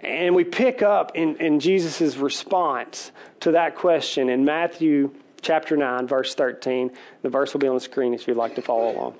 And 0.00 0.34
we 0.34 0.44
pick 0.44 0.82
up 0.82 1.12
in, 1.14 1.36
in 1.36 1.60
Jesus' 1.60 2.16
response 2.16 3.10
to 3.40 3.52
that 3.52 3.76
question 3.76 4.28
in 4.28 4.44
Matthew 4.44 5.14
chapter 5.40 5.76
9, 5.76 6.06
verse 6.06 6.34
13. 6.34 6.90
The 7.22 7.28
verse 7.28 7.52
will 7.52 7.60
be 7.60 7.68
on 7.68 7.74
the 7.74 7.80
screen 7.80 8.12
if 8.12 8.26
you'd 8.26 8.36
like 8.36 8.54
to 8.56 8.62
follow 8.62 8.90
along. 8.94 9.14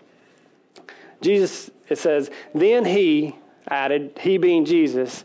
Jesus, 1.21 1.71
it 1.89 1.99
says, 1.99 2.31
Then 2.55 2.85
he 2.85 3.37
added, 3.69 4.19
he 4.21 4.39
being 4.39 4.65
Jesus, 4.65 5.25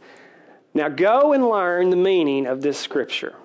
now 0.73 0.89
go 0.89 1.33
and 1.33 1.47
learn 1.47 1.89
the 1.89 1.95
meaning 1.95 2.45
of 2.45 2.61
this 2.61 2.77
scripture. 2.79 3.35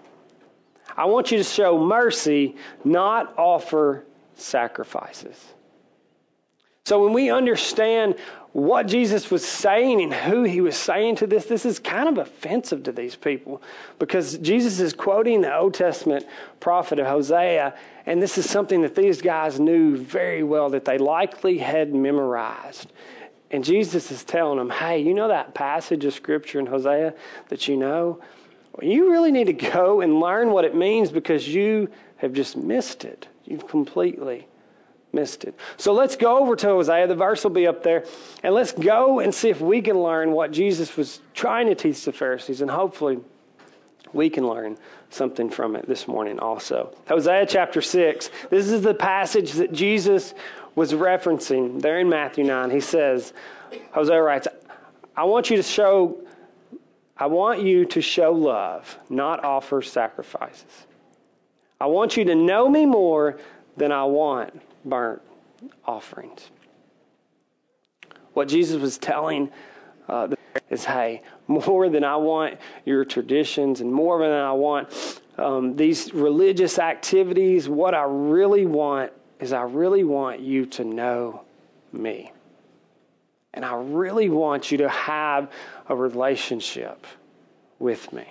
I 0.96 1.06
want 1.06 1.30
you 1.30 1.38
to 1.38 1.44
show 1.44 1.78
mercy, 1.78 2.56
not 2.84 3.34
offer 3.36 4.04
sacrifices. 4.34 5.54
So 6.84 7.02
when 7.02 7.14
we 7.14 7.30
understand 7.30 8.16
what 8.52 8.86
Jesus 8.86 9.30
was 9.30 9.44
saying 9.44 10.02
and 10.02 10.12
who 10.12 10.44
he 10.44 10.60
was 10.60 10.76
saying 10.76 11.16
to 11.16 11.26
this, 11.26 11.46
this 11.46 11.64
is 11.64 11.78
kind 11.78 12.08
of 12.08 12.18
offensive 12.18 12.84
to 12.84 12.92
these 12.92 13.16
people 13.16 13.62
because 13.98 14.38
Jesus 14.38 14.78
is 14.78 14.92
quoting 14.92 15.40
the 15.40 15.56
Old 15.56 15.74
Testament 15.74 16.26
prophet 16.60 16.98
of 16.98 17.06
Hosea, 17.06 17.74
and 18.06 18.22
this 18.22 18.36
is 18.38 18.48
something 18.48 18.82
that 18.82 18.94
these 18.94 19.22
guys 19.22 19.58
knew 19.58 19.96
very 19.96 20.42
well 20.42 20.68
that 20.70 20.84
they 20.84 20.98
likely 20.98 21.58
had 21.58 21.94
memorized. 21.94 22.92
And 23.50 23.64
Jesus 23.64 24.10
is 24.10 24.24
telling 24.24 24.58
them, 24.58 24.70
hey, 24.70 25.00
you 25.00 25.14
know 25.14 25.28
that 25.28 25.54
passage 25.54 26.04
of 26.04 26.14
scripture 26.14 26.58
in 26.58 26.66
Hosea 26.66 27.14
that 27.48 27.68
you 27.68 27.76
know? 27.76 28.20
Well, 28.72 28.90
you 28.90 29.10
really 29.10 29.30
need 29.30 29.46
to 29.46 29.52
go 29.52 30.00
and 30.00 30.18
learn 30.18 30.50
what 30.50 30.64
it 30.64 30.74
means 30.74 31.12
because 31.12 31.46
you 31.46 31.88
have 32.16 32.32
just 32.32 32.56
missed 32.56 33.04
it. 33.04 33.28
You've 33.44 33.68
completely 33.68 34.48
missed 35.12 35.44
it. 35.44 35.54
So 35.76 35.92
let's 35.92 36.16
go 36.16 36.38
over 36.38 36.56
to 36.56 36.66
Hosea. 36.66 37.06
The 37.06 37.14
verse 37.14 37.44
will 37.44 37.50
be 37.50 37.66
up 37.66 37.82
there. 37.82 38.04
And 38.42 38.54
let's 38.54 38.72
go 38.72 39.20
and 39.20 39.32
see 39.32 39.50
if 39.50 39.60
we 39.60 39.80
can 39.80 40.02
learn 40.02 40.32
what 40.32 40.50
Jesus 40.50 40.96
was 40.96 41.20
trying 41.34 41.68
to 41.68 41.74
teach 41.74 42.04
the 42.04 42.12
Pharisees. 42.12 42.60
And 42.60 42.70
hopefully 42.70 43.20
we 44.12 44.30
can 44.30 44.48
learn 44.48 44.76
something 45.10 45.50
from 45.50 45.76
it 45.76 45.86
this 45.86 46.08
morning 46.08 46.38
also. 46.38 46.96
Hosea 47.08 47.46
chapter 47.46 47.80
6. 47.80 48.30
This 48.50 48.70
is 48.70 48.82
the 48.82 48.94
passage 48.94 49.52
that 49.52 49.72
Jesus 49.72 50.34
was 50.74 50.92
referencing 50.92 51.80
there 51.80 52.00
in 52.00 52.08
Matthew 52.08 52.44
9. 52.44 52.70
He 52.70 52.80
says, 52.80 53.32
Hosea 53.92 54.22
writes, 54.22 54.48
I 55.16 55.24
want 55.24 55.50
you 55.50 55.56
to 55.56 55.62
show 55.62 56.24
I 57.16 57.26
want 57.26 57.62
you 57.62 57.84
to 57.86 58.02
show 58.02 58.32
love, 58.32 58.98
not 59.08 59.44
offer 59.44 59.82
sacrifices. 59.82 60.86
I 61.80 61.86
want 61.86 62.16
you 62.16 62.24
to 62.24 62.34
know 62.34 62.68
me 62.68 62.86
more 62.86 63.38
than 63.76 63.92
I 63.92 64.04
want 64.04 64.60
burnt 64.84 65.22
offerings. 65.84 66.50
What 68.32 68.48
Jesus 68.48 68.80
was 68.80 68.98
telling 68.98 69.50
uh, 70.08 70.28
is, 70.70 70.84
hey, 70.84 71.22
more 71.46 71.88
than 71.88 72.02
I 72.02 72.16
want 72.16 72.58
your 72.84 73.04
traditions 73.04 73.80
and 73.80 73.92
more 73.92 74.18
than 74.18 74.32
I 74.32 74.52
want 74.52 75.20
um, 75.38 75.76
these 75.76 76.12
religious 76.12 76.80
activities, 76.80 77.68
what 77.68 77.94
I 77.94 78.02
really 78.02 78.66
want 78.66 79.12
is 79.44 79.52
I 79.52 79.62
really 79.62 80.04
want 80.04 80.40
you 80.40 80.64
to 80.66 80.84
know 80.84 81.42
me. 81.92 82.32
And 83.52 83.62
I 83.62 83.76
really 83.76 84.30
want 84.30 84.72
you 84.72 84.78
to 84.78 84.88
have 84.88 85.52
a 85.86 85.94
relationship 85.94 87.06
with 87.78 88.10
me. 88.12 88.24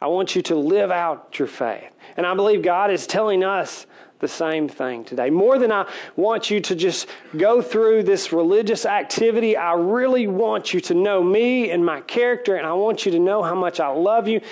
I 0.00 0.06
want 0.06 0.36
you 0.36 0.42
to 0.42 0.54
live 0.54 0.90
out 0.90 1.38
your 1.38 1.48
faith. 1.48 1.90
And 2.18 2.26
I 2.26 2.34
believe 2.34 2.62
God 2.62 2.90
is 2.90 3.06
telling 3.06 3.42
us 3.42 3.86
the 4.20 4.28
same 4.28 4.68
thing 4.68 5.04
today. 5.04 5.30
More 5.30 5.58
than 5.58 5.72
I 5.72 5.90
want 6.16 6.50
you 6.50 6.60
to 6.60 6.76
just 6.76 7.08
go 7.36 7.62
through 7.62 8.02
this 8.02 8.30
religious 8.30 8.84
activity, 8.84 9.56
I 9.56 9.72
really 9.72 10.26
want 10.26 10.74
you 10.74 10.80
to 10.82 10.94
know 10.94 11.22
me 11.22 11.70
and 11.70 11.84
my 11.84 12.02
character, 12.02 12.56
and 12.56 12.66
I 12.66 12.74
want 12.74 13.06
you 13.06 13.12
to 13.12 13.18
know 13.18 13.42
how 13.42 13.54
much 13.54 13.80
I 13.80 13.88
love 13.88 14.28
you. 14.28 14.42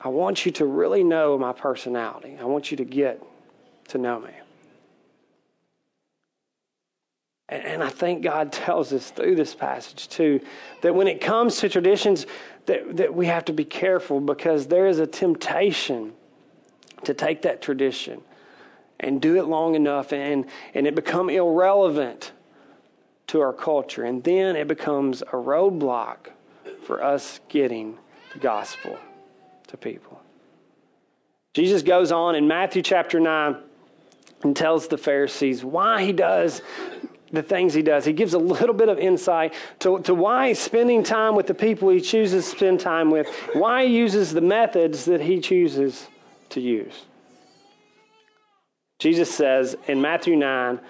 I 0.00 0.08
want 0.08 0.44
you 0.44 0.52
to 0.52 0.66
really 0.66 1.04
know 1.04 1.38
my 1.38 1.52
personality. 1.52 2.36
I 2.40 2.44
want 2.44 2.70
you 2.70 2.76
to 2.78 2.84
get 2.84 3.22
to 3.88 3.98
know 3.98 4.18
me. 4.18 4.30
And 7.48 7.82
I 7.82 7.90
think 7.90 8.22
God 8.22 8.52
tells 8.52 8.92
us 8.92 9.10
through 9.10 9.36
this 9.36 9.54
passage 9.54 10.08
too 10.08 10.40
that 10.80 10.94
when 10.94 11.06
it 11.06 11.20
comes 11.20 11.58
to 11.58 11.68
traditions, 11.68 12.26
that, 12.66 12.96
that 12.96 13.14
we 13.14 13.26
have 13.26 13.44
to 13.46 13.52
be 13.52 13.66
careful 13.66 14.20
because 14.20 14.66
there 14.66 14.86
is 14.86 14.98
a 14.98 15.06
temptation 15.06 16.14
to 17.04 17.12
take 17.12 17.42
that 17.42 17.60
tradition 17.60 18.22
and 18.98 19.20
do 19.20 19.36
it 19.36 19.44
long 19.44 19.74
enough 19.74 20.12
and, 20.12 20.46
and 20.72 20.86
it 20.86 20.94
become 20.94 21.28
irrelevant 21.28 22.32
to 23.26 23.40
our 23.40 23.52
culture. 23.52 24.04
And 24.04 24.24
then 24.24 24.56
it 24.56 24.66
becomes 24.66 25.20
a 25.20 25.36
roadblock 25.36 26.30
for 26.86 27.02
us 27.04 27.40
getting 27.50 27.98
the 28.32 28.38
gospel 28.38 28.98
to 29.66 29.76
people. 29.76 30.20
Jesus 31.52 31.82
goes 31.82 32.10
on 32.10 32.34
in 32.34 32.48
Matthew 32.48 32.80
chapter 32.80 33.20
9 33.20 33.56
and 34.42 34.56
tells 34.56 34.88
the 34.88 34.98
Pharisees 34.98 35.64
why 35.64 36.04
he 36.04 36.12
does 36.12 36.62
the 37.34 37.42
things 37.42 37.74
he 37.74 37.82
does. 37.82 38.04
He 38.04 38.12
gives 38.12 38.34
a 38.34 38.38
little 38.38 38.74
bit 38.74 38.88
of 38.88 38.98
insight 38.98 39.54
to, 39.80 39.98
to 40.00 40.14
why 40.14 40.52
spending 40.52 41.02
time 41.02 41.34
with 41.34 41.46
the 41.46 41.54
people 41.54 41.88
he 41.88 42.00
chooses 42.00 42.44
to 42.44 42.56
spend 42.56 42.80
time 42.80 43.10
with, 43.10 43.28
why 43.52 43.86
he 43.86 43.96
uses 43.96 44.32
the 44.32 44.40
methods 44.40 45.04
that 45.06 45.20
he 45.20 45.40
chooses 45.40 46.08
to 46.50 46.60
use. 46.60 47.04
Jesus 48.98 49.34
says 49.34 49.76
in 49.86 50.00
Matthew 50.00 50.36
9, 50.36 50.80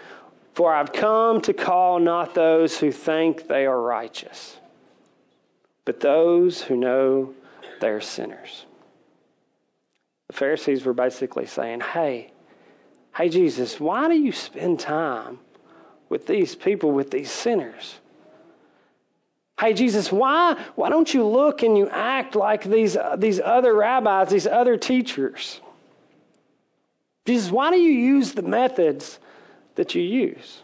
For 0.55 0.73
I've 0.73 0.93
come 0.93 1.41
to 1.43 1.53
call 1.53 1.99
not 1.99 2.35
those 2.35 2.79
who 2.79 2.93
think 2.93 3.49
they 3.49 3.67
are 3.67 3.81
righteous, 3.81 4.59
but 5.85 6.01
those 6.01 6.63
who 6.63 6.77
know 6.77 7.35
they're 7.81 8.01
sinners. 8.01 8.67
The 10.29 10.35
Pharisees 10.35 10.85
were 10.85 10.95
basically 10.95 11.47
saying, 11.47 11.81
Hey, 11.81 12.33
hey, 13.17 13.29
Jesus, 13.29 13.81
why 13.81 14.09
do 14.09 14.15
you 14.15 14.33
spend 14.33 14.81
time 14.81 15.39
with 16.09 16.27
these 16.27 16.55
people, 16.55 16.93
with 16.93 17.11
these 17.11 17.31
sinners? 17.31 17.97
Hey, 19.59 19.73
Jesus, 19.73 20.11
why, 20.11 20.63
why 20.75 20.89
don't 20.89 21.13
you 21.15 21.25
look 21.25 21.63
and 21.63 21.79
you 21.79 21.89
act 21.89 22.35
like 22.35 22.65
these, 22.65 22.97
uh, 22.97 23.17
these 23.17 23.41
other 23.41 23.75
rabbis, 23.75 24.31
these 24.31 24.47
other 24.47 24.77
teachers? 24.77 25.61
Jesus, 27.25 27.51
why 27.51 27.71
do 27.71 27.79
you 27.79 27.93
use 27.93 28.33
the 28.33 28.43
methods 28.43 29.19
that 29.77 29.95
you 29.95 30.03
use? 30.03 30.63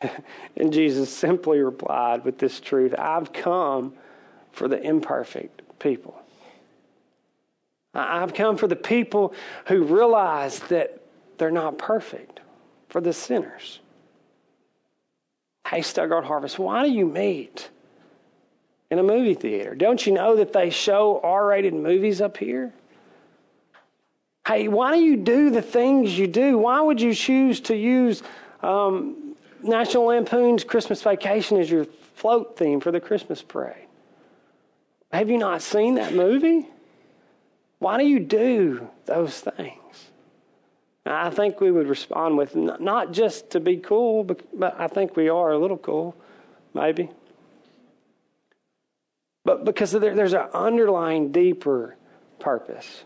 and 0.56 0.72
Jesus 0.72 1.14
simply 1.14 1.58
replied 1.58 2.24
with 2.24 2.38
this 2.38 2.60
truth 2.60 2.94
I've 2.98 3.32
come 3.32 3.94
for 4.52 4.68
the 4.68 4.80
imperfect 4.80 5.62
people. 5.78 6.16
I've 7.92 8.34
come 8.34 8.56
for 8.56 8.68
the 8.68 8.76
people 8.76 9.34
who 9.66 9.82
realize 9.82 10.60
that 10.60 11.00
they're 11.38 11.50
not 11.50 11.78
perfect, 11.78 12.40
for 12.90 13.00
the 13.00 13.12
sinners. 13.12 13.80
Hey, 15.66 15.82
Stuttgart 15.82 16.24
Harvest, 16.24 16.58
why 16.58 16.84
do 16.84 16.92
you 16.92 17.06
meet 17.06 17.70
in 18.90 18.98
a 18.98 19.02
movie 19.02 19.34
theater? 19.34 19.74
Don't 19.74 20.04
you 20.04 20.12
know 20.12 20.36
that 20.36 20.52
they 20.52 20.68
show 20.70 21.20
R 21.22 21.46
rated 21.46 21.72
movies 21.72 22.20
up 22.20 22.36
here? 22.36 22.72
Hey, 24.46 24.66
why 24.66 24.94
do 24.94 25.00
you 25.00 25.16
do 25.16 25.50
the 25.50 25.62
things 25.62 26.18
you 26.18 26.26
do? 26.26 26.58
Why 26.58 26.80
would 26.80 27.00
you 27.00 27.14
choose 27.14 27.60
to 27.60 27.76
use 27.76 28.22
um, 28.62 29.36
National 29.62 30.06
Lampoon's 30.06 30.64
Christmas 30.64 31.02
Vacation 31.02 31.58
as 31.58 31.70
your 31.70 31.84
float 32.16 32.58
theme 32.58 32.80
for 32.80 32.90
the 32.90 33.00
Christmas 33.00 33.42
parade? 33.42 33.86
Have 35.12 35.30
you 35.30 35.38
not 35.38 35.62
seen 35.62 35.94
that 35.94 36.14
movie? 36.14 36.66
Why 37.78 37.98
do 37.98 38.06
you 38.06 38.18
do 38.18 38.88
those 39.06 39.38
things? 39.40 40.09
I 41.06 41.30
think 41.30 41.60
we 41.60 41.70
would 41.70 41.88
respond 41.88 42.36
with 42.36 42.54
not 42.54 43.12
just 43.12 43.50
to 43.50 43.60
be 43.60 43.78
cool, 43.78 44.24
but 44.24 44.78
I 44.78 44.86
think 44.86 45.16
we 45.16 45.28
are 45.28 45.50
a 45.50 45.58
little 45.58 45.78
cool, 45.78 46.14
maybe. 46.74 47.10
But 49.44 49.64
because 49.64 49.92
there's 49.92 50.34
an 50.34 50.48
underlying 50.52 51.32
deeper 51.32 51.96
purpose. 52.38 53.04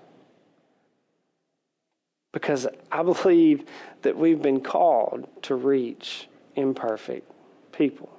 Because 2.32 2.66
I 2.90 3.02
believe 3.04 3.64
that 4.02 4.16
we've 4.16 4.42
been 4.42 4.60
called 4.60 5.28
to 5.42 5.54
reach 5.54 6.28
imperfect 6.56 7.30
people. 7.70 8.10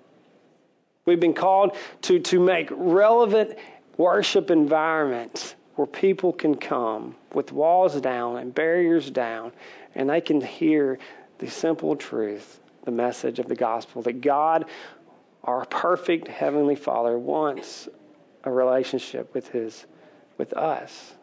We've 1.06 1.20
been 1.20 1.34
called 1.34 1.76
to, 2.04 2.20
to 2.20 2.40
make 2.40 2.70
relevant 2.72 3.58
worship 3.98 4.50
environments 4.50 5.56
where 5.76 5.88
people 5.88 6.34
can 6.34 6.56
come 6.56 7.16
with 7.34 7.52
walls 7.52 8.00
down 8.02 8.38
and 8.38 8.54
barriers 8.54 9.10
down 9.10 9.52
and 9.94 10.10
they 10.10 10.22
can 10.22 10.42
hear 10.42 10.98
the 11.40 11.50
simple 11.50 11.96
truth, 11.96 12.60
the 12.86 12.92
message 12.92 13.40
of 13.40 13.48
the 13.48 13.56
gospel 13.56 14.02
that 14.02 14.22
God, 14.22 14.66
our 15.44 15.66
perfect 15.66 16.28
heavenly 16.28 16.76
Father, 16.76 17.18
wants 17.18 17.90
a 18.44 18.52
relationship 18.52 19.34
with 19.34 19.50
his 19.50 19.86
with 20.38 20.54
us 20.54 21.16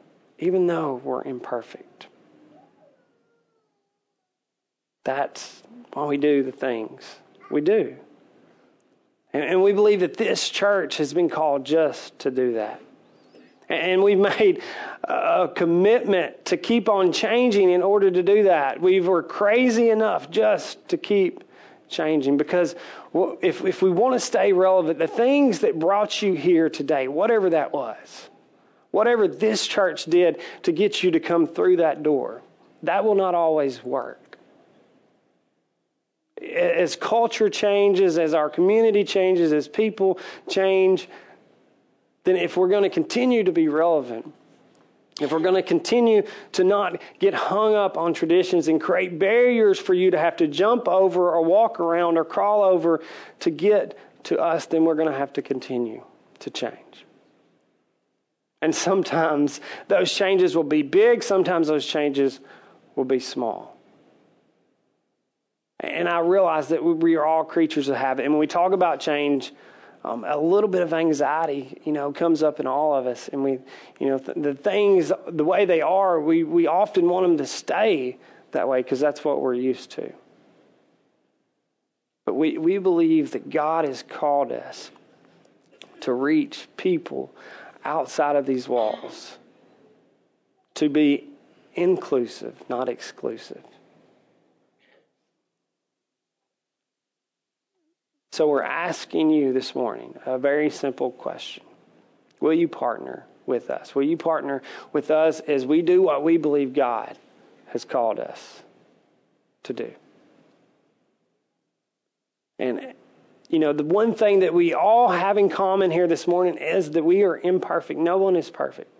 even 0.42 0.66
though 0.66 1.00
we're 1.04 1.22
imperfect. 1.22 2.08
That's 5.04 5.62
why 5.92 6.06
we 6.06 6.16
do 6.16 6.42
the 6.42 6.50
things 6.50 7.16
we 7.48 7.60
do. 7.60 7.96
And, 9.32 9.44
and 9.44 9.62
we 9.62 9.72
believe 9.72 10.00
that 10.00 10.16
this 10.16 10.48
church 10.48 10.96
has 10.96 11.14
been 11.14 11.30
called 11.30 11.64
just 11.64 12.18
to 12.20 12.30
do 12.32 12.54
that. 12.54 12.80
And 13.72 14.02
we've 14.02 14.18
made 14.18 14.62
a 15.04 15.48
commitment 15.54 16.44
to 16.46 16.56
keep 16.56 16.88
on 16.88 17.12
changing 17.12 17.70
in 17.70 17.82
order 17.82 18.10
to 18.10 18.22
do 18.22 18.44
that. 18.44 18.80
We 18.80 19.00
were 19.00 19.22
crazy 19.22 19.90
enough 19.90 20.30
just 20.30 20.88
to 20.88 20.98
keep 20.98 21.42
changing 21.88 22.36
because 22.36 22.74
if, 23.14 23.64
if 23.64 23.80
we 23.80 23.90
want 23.90 24.14
to 24.14 24.20
stay 24.20 24.52
relevant, 24.52 24.98
the 24.98 25.06
things 25.06 25.60
that 25.60 25.78
brought 25.78 26.20
you 26.20 26.34
here 26.34 26.68
today, 26.68 27.08
whatever 27.08 27.50
that 27.50 27.72
was, 27.72 28.28
whatever 28.90 29.26
this 29.26 29.66
church 29.66 30.04
did 30.04 30.40
to 30.64 30.72
get 30.72 31.02
you 31.02 31.10
to 31.12 31.20
come 31.20 31.46
through 31.46 31.78
that 31.78 32.02
door, 32.02 32.42
that 32.82 33.04
will 33.04 33.14
not 33.14 33.34
always 33.34 33.82
work 33.82 34.22
as 36.42 36.96
culture 36.96 37.48
changes, 37.48 38.18
as 38.18 38.34
our 38.34 38.50
community 38.50 39.04
changes, 39.04 39.52
as 39.52 39.68
people 39.68 40.18
change, 40.48 41.08
then 42.24 42.36
if 42.36 42.56
we're 42.56 42.68
going 42.68 42.84
to 42.84 42.90
continue 42.90 43.44
to 43.44 43.52
be 43.52 43.68
relevant, 43.68 44.32
if 45.20 45.30
we're 45.30 45.40
going 45.40 45.54
to 45.54 45.62
continue 45.62 46.22
to 46.52 46.64
not 46.64 47.00
get 47.18 47.34
hung 47.34 47.74
up 47.74 47.96
on 47.98 48.14
traditions 48.14 48.68
and 48.68 48.80
create 48.80 49.18
barriers 49.18 49.78
for 49.78 49.94
you 49.94 50.10
to 50.10 50.18
have 50.18 50.36
to 50.36 50.46
jump 50.46 50.88
over 50.88 51.30
or 51.30 51.44
walk 51.44 51.80
around 51.80 52.16
or 52.16 52.24
crawl 52.24 52.62
over 52.62 53.00
to 53.40 53.50
get 53.50 53.98
to 54.24 54.38
us, 54.38 54.66
then 54.66 54.84
we're 54.84 54.94
going 54.94 55.10
to 55.10 55.18
have 55.18 55.32
to 55.34 55.42
continue 55.42 56.02
to 56.38 56.50
change. 56.50 57.04
And 58.62 58.74
sometimes 58.74 59.60
those 59.88 60.12
changes 60.12 60.56
will 60.56 60.62
be 60.62 60.82
big, 60.82 61.22
sometimes 61.22 61.66
those 61.66 61.84
changes 61.84 62.40
will 62.94 63.04
be 63.04 63.18
small. 63.18 63.76
And 65.80 66.08
I 66.08 66.20
realize 66.20 66.68
that 66.68 66.82
we 66.82 67.16
are 67.16 67.24
all 67.24 67.44
creatures 67.44 67.88
of 67.88 67.96
habit. 67.96 68.24
And 68.24 68.32
when 68.32 68.38
we 68.38 68.46
talk 68.46 68.72
about 68.72 69.00
change, 69.00 69.52
um, 70.04 70.24
a 70.24 70.36
little 70.36 70.68
bit 70.68 70.82
of 70.82 70.92
anxiety, 70.92 71.80
you 71.84 71.92
know, 71.92 72.12
comes 72.12 72.42
up 72.42 72.58
in 72.58 72.66
all 72.66 72.94
of 72.94 73.06
us. 73.06 73.28
And 73.28 73.44
we, 73.44 73.58
you 74.00 74.08
know, 74.08 74.18
th- 74.18 74.36
the 74.36 74.54
things, 74.54 75.12
the 75.28 75.44
way 75.44 75.64
they 75.64 75.80
are, 75.80 76.20
we, 76.20 76.42
we 76.42 76.66
often 76.66 77.08
want 77.08 77.26
them 77.26 77.36
to 77.38 77.46
stay 77.46 78.18
that 78.50 78.68
way 78.68 78.82
because 78.82 79.00
that's 79.00 79.24
what 79.24 79.40
we're 79.40 79.54
used 79.54 79.90
to. 79.92 80.12
But 82.24 82.34
we, 82.34 82.58
we 82.58 82.78
believe 82.78 83.32
that 83.32 83.50
God 83.50 83.84
has 83.84 84.02
called 84.02 84.52
us 84.52 84.90
to 86.00 86.12
reach 86.12 86.68
people 86.76 87.32
outside 87.84 88.36
of 88.36 88.46
these 88.46 88.68
walls, 88.68 89.38
to 90.74 90.88
be 90.88 91.28
inclusive, 91.74 92.54
not 92.68 92.88
exclusive. 92.88 93.62
So 98.32 98.48
we're 98.48 98.62
asking 98.62 99.28
you 99.28 99.52
this 99.52 99.74
morning 99.74 100.18
a 100.24 100.38
very 100.38 100.70
simple 100.70 101.10
question 101.10 101.62
Will 102.40 102.54
you 102.54 102.66
partner 102.66 103.26
with 103.44 103.68
us? 103.68 103.94
Will 103.94 104.04
you 104.04 104.16
partner 104.16 104.62
with 104.90 105.10
us 105.10 105.40
as 105.40 105.66
we 105.66 105.82
do 105.82 106.00
what 106.00 106.24
we 106.24 106.38
believe 106.38 106.72
God 106.72 107.18
has 107.66 107.84
called 107.84 108.18
us 108.18 108.62
to 109.64 109.74
do? 109.74 109.92
And, 112.58 112.94
you 113.50 113.58
know, 113.58 113.74
the 113.74 113.84
one 113.84 114.14
thing 114.14 114.40
that 114.40 114.54
we 114.54 114.72
all 114.72 115.10
have 115.10 115.36
in 115.36 115.50
common 115.50 115.90
here 115.90 116.06
this 116.06 116.26
morning 116.26 116.56
is 116.56 116.92
that 116.92 117.04
we 117.04 117.24
are 117.24 117.36
imperfect. 117.36 118.00
No 118.00 118.16
one 118.16 118.36
is 118.36 118.48
perfect. 118.48 118.90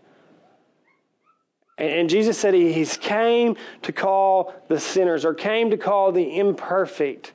And, 1.78 2.10
Jesus 2.10 2.38
said 2.38 2.52
he, 2.52 2.70
He's 2.74 2.98
came 2.98 3.56
to 3.80 3.92
call 3.92 4.52
the 4.68 4.78
sinners 4.78 5.24
or 5.24 5.32
came 5.32 5.70
to 5.70 5.78
call 5.78 6.12
the 6.12 6.38
imperfect 6.38 7.32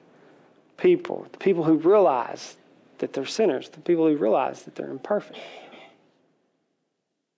people, 0.78 1.28
the 1.32 1.38
people 1.38 1.64
who 1.64 1.76
realize 1.76 2.56
that 3.00 3.14
they're 3.14 3.26
sinners, 3.26 3.70
the 3.70 3.80
people 3.82 4.08
who 4.08 4.16
realize 4.16 4.64
that 4.64 4.76
they're 4.76 4.90
imperfect. 4.90 5.38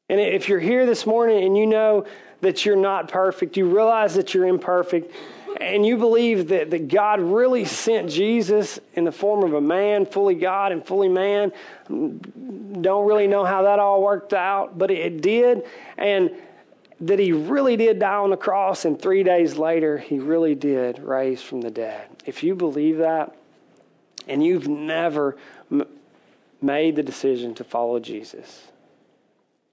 And 0.09 0.19
if 0.19 0.49
you're 0.49 0.59
here 0.59 0.85
this 0.85 1.05
morning 1.05 1.43
and 1.43 1.57
you 1.57 1.67
know 1.67 2.05
that 2.41 2.65
you're 2.65 2.75
not 2.75 3.09
perfect, 3.09 3.57
you 3.57 3.65
realize 3.65 4.15
that 4.15 4.33
you're 4.33 4.47
imperfect, 4.47 5.13
and 5.59 5.85
you 5.85 5.97
believe 5.97 6.47
that, 6.49 6.69
that 6.71 6.87
God 6.87 7.19
really 7.19 7.65
sent 7.65 8.09
Jesus 8.09 8.79
in 8.93 9.03
the 9.03 9.11
form 9.11 9.43
of 9.43 9.53
a 9.53 9.61
man, 9.61 10.05
fully 10.05 10.35
God 10.35 10.71
and 10.71 10.85
fully 10.85 11.09
man, 11.09 11.51
don't 11.87 13.07
really 13.07 13.27
know 13.27 13.43
how 13.43 13.63
that 13.63 13.79
all 13.79 14.01
worked 14.01 14.33
out, 14.33 14.77
but 14.77 14.89
it 14.89 15.21
did. 15.21 15.63
And 15.97 16.31
that 17.01 17.19
he 17.19 17.31
really 17.31 17.77
did 17.77 17.99
die 17.99 18.15
on 18.15 18.29
the 18.29 18.37
cross, 18.37 18.85
and 18.85 19.01
three 19.01 19.23
days 19.23 19.57
later, 19.57 19.97
he 19.97 20.19
really 20.19 20.55
did 20.55 20.99
rise 20.99 21.41
from 21.41 21.61
the 21.61 21.71
dead. 21.71 22.08
If 22.25 22.43
you 22.43 22.55
believe 22.55 22.97
that, 22.97 23.35
and 24.27 24.43
you've 24.43 24.67
never 24.67 25.37
m- 25.71 25.87
made 26.61 26.95
the 26.95 27.03
decision 27.03 27.55
to 27.55 27.63
follow 27.63 27.99
Jesus, 27.99 28.67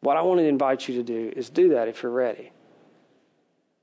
what 0.01 0.17
I 0.17 0.23
want 0.23 0.41
to 0.41 0.45
invite 0.45 0.89
you 0.89 0.97
to 0.97 1.03
do 1.03 1.33
is 1.37 1.51
do 1.51 1.71
that 1.71 1.89
if 1.89 2.03
you're 2.03 2.13
ready. 2.13 2.53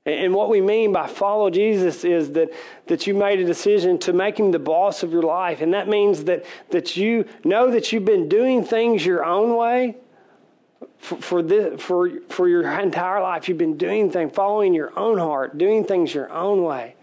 And 0.06 0.34
what 0.34 0.50
we 0.50 0.60
mean 0.60 0.92
by 0.92 1.06
follow 1.06 1.48
Jesus 1.48 2.04
is 2.04 2.32
that, 2.32 2.50
that 2.86 3.06
you 3.06 3.14
made 3.14 3.40
a 3.40 3.44
decision 3.44 3.98
to 4.00 4.12
make 4.12 4.38
him 4.38 4.50
the 4.50 4.58
boss 4.58 5.02
of 5.02 5.12
your 5.12 5.22
life. 5.22 5.62
And 5.62 5.72
that 5.72 5.88
means 5.88 6.24
that, 6.24 6.44
that 6.70 6.96
you 6.96 7.26
know 7.42 7.70
that 7.70 7.90
you've 7.90 8.04
been 8.04 8.28
doing 8.28 8.64
things 8.64 9.04
your 9.04 9.24
own 9.24 9.56
way 9.56 9.96
for, 10.98 11.16
for, 11.16 11.42
this, 11.42 11.80
for, 11.80 12.10
for 12.28 12.48
your 12.48 12.68
entire 12.78 13.20
life, 13.22 13.48
you've 13.48 13.58
been 13.58 13.78
doing 13.78 14.10
things, 14.10 14.34
following 14.34 14.74
your 14.74 14.98
own 14.98 15.18
heart, 15.18 15.56
doing 15.56 15.84
things 15.84 16.14
your 16.14 16.30
own 16.30 16.62
way. 16.62 16.96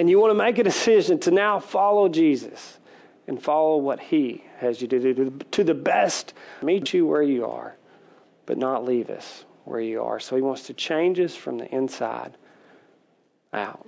And 0.00 0.08
you 0.08 0.18
want 0.18 0.30
to 0.30 0.34
make 0.34 0.56
a 0.56 0.64
decision 0.64 1.18
to 1.18 1.30
now 1.30 1.58
follow 1.58 2.08
Jesus 2.08 2.78
and 3.26 3.40
follow 3.40 3.76
what 3.76 4.00
He 4.00 4.42
has 4.56 4.80
you 4.80 4.88
to 4.88 4.98
do 4.98 5.38
to 5.50 5.62
the 5.62 5.74
best, 5.74 6.32
meet 6.62 6.94
you 6.94 7.04
where 7.04 7.20
you 7.20 7.44
are, 7.44 7.76
but 8.46 8.56
not 8.56 8.86
leave 8.86 9.10
us 9.10 9.44
where 9.64 9.78
you 9.78 10.02
are. 10.02 10.18
So 10.18 10.36
He 10.36 10.40
wants 10.40 10.62
to 10.68 10.72
change 10.72 11.20
us 11.20 11.36
from 11.36 11.58
the 11.58 11.66
inside 11.66 12.38
out. 13.52 13.86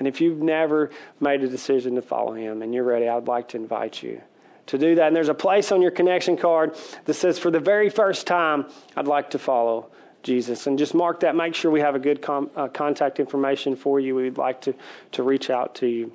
And 0.00 0.08
if 0.08 0.20
you've 0.20 0.42
never 0.42 0.90
made 1.20 1.44
a 1.44 1.48
decision 1.48 1.94
to 1.94 2.02
follow 2.02 2.32
Him 2.32 2.60
and 2.60 2.74
you're 2.74 2.82
ready, 2.82 3.08
I'd 3.08 3.28
like 3.28 3.50
to 3.50 3.56
invite 3.56 4.02
you 4.02 4.20
to 4.66 4.78
do 4.78 4.96
that. 4.96 5.06
And 5.06 5.14
there's 5.14 5.28
a 5.28 5.34
place 5.34 5.70
on 5.70 5.80
your 5.80 5.92
connection 5.92 6.36
card 6.36 6.74
that 7.04 7.14
says, 7.14 7.38
for 7.38 7.52
the 7.52 7.60
very 7.60 7.88
first 7.88 8.26
time, 8.26 8.66
I'd 8.96 9.06
like 9.06 9.30
to 9.30 9.38
follow 9.38 9.92
Jesus. 10.22 10.66
And 10.66 10.78
just 10.78 10.94
mark 10.94 11.20
that. 11.20 11.34
Make 11.34 11.54
sure 11.54 11.70
we 11.70 11.80
have 11.80 11.94
a 11.94 11.98
good 11.98 12.22
com- 12.22 12.50
uh, 12.56 12.68
contact 12.68 13.20
information 13.20 13.76
for 13.76 14.00
you. 14.00 14.14
We'd 14.14 14.38
like 14.38 14.60
to, 14.62 14.74
to 15.12 15.22
reach 15.22 15.50
out 15.50 15.74
to 15.76 15.86
you. 15.86 16.12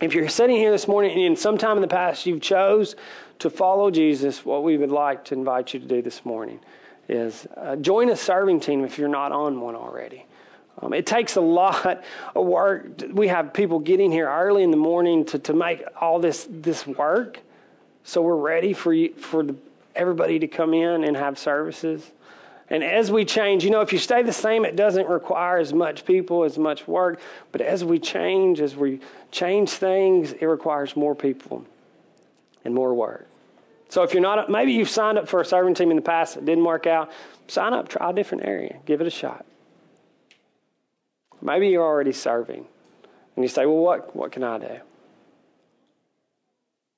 If 0.00 0.14
you're 0.14 0.28
sitting 0.28 0.56
here 0.56 0.70
this 0.70 0.86
morning 0.86 1.24
and 1.24 1.38
sometime 1.38 1.76
in 1.76 1.82
the 1.82 1.88
past 1.88 2.26
you've 2.26 2.42
chose 2.42 2.96
to 3.38 3.48
follow 3.48 3.90
Jesus, 3.90 4.44
what 4.44 4.62
we 4.62 4.76
would 4.76 4.90
like 4.90 5.24
to 5.26 5.34
invite 5.34 5.72
you 5.72 5.80
to 5.80 5.86
do 5.86 6.02
this 6.02 6.24
morning 6.24 6.60
is 7.08 7.46
uh, 7.56 7.76
join 7.76 8.10
a 8.10 8.16
serving 8.16 8.60
team 8.60 8.84
if 8.84 8.98
you're 8.98 9.08
not 9.08 9.32
on 9.32 9.60
one 9.60 9.74
already. 9.74 10.26
Um, 10.82 10.92
it 10.92 11.06
takes 11.06 11.36
a 11.36 11.40
lot 11.40 12.02
of 12.34 12.46
work. 12.46 13.02
We 13.10 13.28
have 13.28 13.54
people 13.54 13.78
getting 13.78 14.12
here 14.12 14.28
early 14.28 14.62
in 14.62 14.70
the 14.70 14.76
morning 14.76 15.24
to, 15.26 15.38
to 15.38 15.54
make 15.54 15.82
all 16.00 16.18
this, 16.18 16.46
this 16.50 16.86
work. 16.86 17.40
So 18.04 18.20
we're 18.20 18.36
ready 18.36 18.72
for 18.72 18.92
you, 18.92 19.14
for 19.14 19.42
the, 19.42 19.56
everybody 19.94 20.38
to 20.40 20.46
come 20.46 20.74
in 20.74 21.04
and 21.04 21.16
have 21.16 21.38
services. 21.38 22.10
And 22.68 22.82
as 22.82 23.12
we 23.12 23.24
change, 23.24 23.64
you 23.64 23.70
know, 23.70 23.80
if 23.80 23.92
you 23.92 23.98
stay 23.98 24.22
the 24.22 24.32
same, 24.32 24.64
it 24.64 24.74
doesn't 24.74 25.08
require 25.08 25.58
as 25.58 25.72
much 25.72 26.04
people, 26.04 26.42
as 26.42 26.58
much 26.58 26.88
work. 26.88 27.20
But 27.52 27.60
as 27.60 27.84
we 27.84 27.98
change, 28.00 28.60
as 28.60 28.74
we 28.74 29.00
change 29.30 29.70
things, 29.70 30.32
it 30.32 30.46
requires 30.46 30.96
more 30.96 31.14
people 31.14 31.64
and 32.64 32.74
more 32.74 32.92
work. 32.92 33.28
So 33.88 34.02
if 34.02 34.12
you're 34.12 34.22
not, 34.22 34.50
maybe 34.50 34.72
you've 34.72 34.88
signed 34.88 35.16
up 35.16 35.28
for 35.28 35.40
a 35.40 35.44
serving 35.44 35.74
team 35.74 35.90
in 35.90 35.96
the 35.96 36.02
past, 36.02 36.36
it 36.36 36.44
didn't 36.44 36.64
work 36.64 36.88
out. 36.88 37.12
Sign 37.46 37.72
up, 37.72 37.88
try 37.88 38.10
a 38.10 38.12
different 38.12 38.44
area, 38.44 38.76
give 38.84 39.00
it 39.00 39.06
a 39.06 39.10
shot. 39.10 39.46
Maybe 41.40 41.68
you're 41.68 41.84
already 41.84 42.12
serving, 42.12 42.66
and 43.36 43.44
you 43.44 43.48
say, 43.48 43.66
"Well, 43.66 43.76
what 43.76 44.16
what 44.16 44.32
can 44.32 44.42
I 44.42 44.58
do?" 44.58 44.80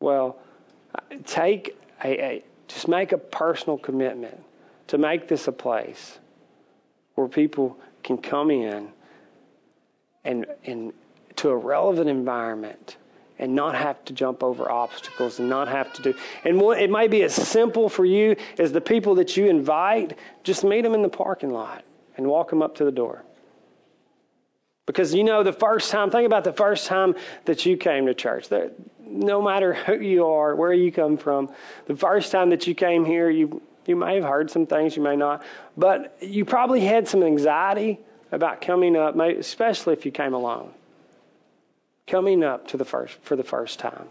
Well, 0.01 0.39
take 1.27 1.77
a, 2.03 2.25
a 2.25 2.45
just 2.69 2.89
make 2.89 3.13
a 3.13 3.19
personal 3.19 3.77
commitment 3.77 4.43
to 4.89 4.99
make 4.99 5.29
this 5.29 5.49
a 5.49 5.53
place 5.53 6.19
where 7.15 7.29
people 7.29 7.79
can 8.03 8.19
come 8.19 8.51
in 8.51 8.89
and 10.25 10.47
and 10.65 10.93
to 11.37 11.51
a 11.51 11.57
relevant 11.57 12.09
environment 12.09 12.97
and 13.39 13.55
not 13.55 13.75
have 13.75 14.05
to 14.05 14.13
jump 14.13 14.43
over 14.43 14.71
obstacles 14.71 15.39
and 15.39 15.49
not 15.49 15.69
have 15.69 15.93
to 15.93 16.03
do. 16.03 16.15
And 16.45 16.61
it 16.61 16.91
may 16.91 17.07
be 17.07 17.23
as 17.23 17.35
simple 17.35 17.89
for 17.89 18.05
you 18.05 18.37
as 18.59 18.73
the 18.73 18.81
people 18.81 19.15
that 19.17 19.37
you 19.37 19.47
invite, 19.47 20.19
just 20.43 20.65
meet 20.65 20.83
them 20.83 20.95
in 20.95 21.03
the 21.03 21.09
parking 21.09 21.51
lot 21.51 21.85
and 22.17 22.27
walk 22.27 22.51
them 22.51 22.63
up 22.63 22.75
to 22.77 22.85
the 22.85 22.91
door. 22.91 23.23
Because 24.87 25.15
you 25.15 25.23
know, 25.23 25.43
the 25.43 25.53
first 25.53 25.91
time, 25.91 26.11
think 26.11 26.27
about 26.27 26.45
the 26.45 26.53
first 26.53 26.87
time 26.87 27.15
that 27.45 27.65
you 27.67 27.77
came 27.77 28.07
to 28.07 28.15
church. 28.15 28.49
No 29.01 29.41
matter 29.41 29.75
who 29.75 30.01
you 30.01 30.27
are, 30.27 30.57
where 30.57 30.73
you 30.73 30.91
come 30.91 31.17
from, 31.17 31.51
the 31.87 31.97
first 31.97 32.33
time 32.33 32.51
that 32.51 32.67
you 32.67 32.75
came 32.75 33.05
here, 33.05 33.31
you, 33.31 33.63
you 33.89 33.97
may 33.97 34.17
have 34.17 34.25
heard 34.25 34.51
some 34.51 34.67
things, 34.67 34.97
you 34.97 35.03
may 35.03 35.17
not, 35.17 35.43
but 35.77 36.17
you 36.21 36.45
probably 36.45 36.81
had 36.81 37.09
some 37.09 37.23
anxiety 37.23 37.99
about 38.31 38.61
coming 38.61 38.97
up, 38.97 39.19
especially 39.19 39.95
if 39.95 40.05
you 40.05 40.13
came 40.13 40.35
alone 40.35 40.73
coming 42.09 42.43
up 42.43 42.67
to 42.69 42.77
the 42.77 42.85
first 42.85 43.19
for 43.23 43.37
the 43.37 43.45
first 43.45 43.79
time. 43.79 44.07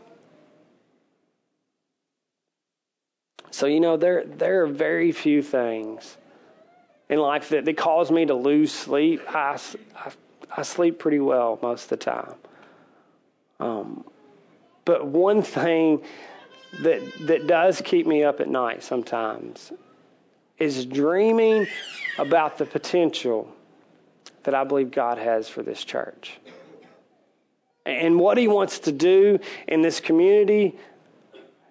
So 3.52 3.66
you 3.66 3.80
know 3.80 3.98
there 3.98 4.24
there 4.24 4.64
are 4.64 4.68
very 4.68 5.12
few 5.12 5.42
things 5.42 6.18
in 7.10 7.20
life 7.20 7.50
that, 7.50 7.66
that 7.66 7.78
cause 7.78 8.12
me 8.12 8.26
to 8.26 8.36
lose 8.36 8.72
sleep. 8.72 9.22
I, 9.28 9.60
I, 9.96 10.12
I 10.56 10.62
sleep 10.62 11.00
pretty 11.00 11.20
well 11.20 11.58
most 11.62 11.86
of 11.86 11.90
the 11.90 11.98
time. 11.98 12.36
Um, 13.60 14.04
but 14.86 15.08
one 15.08 15.42
thing 15.42 16.04
that 16.82 17.02
that 17.28 17.48
does 17.48 17.82
keep 17.84 18.06
me 18.08 18.24
up 18.24 18.40
at 18.40 18.48
night 18.48 18.84
sometimes 18.84 19.72
is 20.58 20.86
dreaming 20.86 21.68
about 22.18 22.58
the 22.58 22.66
potential 22.66 23.54
that 24.44 24.56
I 24.56 24.64
believe 24.64 24.92
God 24.92 25.18
has 25.18 25.48
for 25.50 25.62
this 25.62 25.84
church 25.84 26.40
and 27.86 28.20
what 28.20 28.38
he 28.38 28.48
wants 28.48 28.80
to 28.80 28.92
do 28.92 29.40
in 29.68 29.82
this 29.82 30.00
community. 30.00 30.76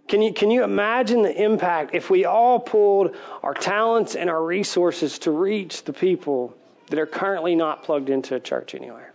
Can 0.08 0.22
you, 0.22 0.32
can 0.32 0.50
you 0.50 0.62
imagine 0.62 1.22
the 1.22 1.42
impact 1.42 1.94
if 1.94 2.10
we 2.10 2.24
all 2.24 2.58
pulled 2.58 3.14
our 3.42 3.54
talents 3.54 4.14
and 4.14 4.30
our 4.30 4.42
resources 4.42 5.18
to 5.20 5.30
reach 5.30 5.84
the 5.84 5.92
people 5.92 6.56
that 6.88 6.98
are 6.98 7.06
currently 7.06 7.54
not 7.54 7.82
plugged 7.82 8.08
into 8.08 8.34
a 8.34 8.40
church 8.40 8.74
anywhere? 8.74 9.12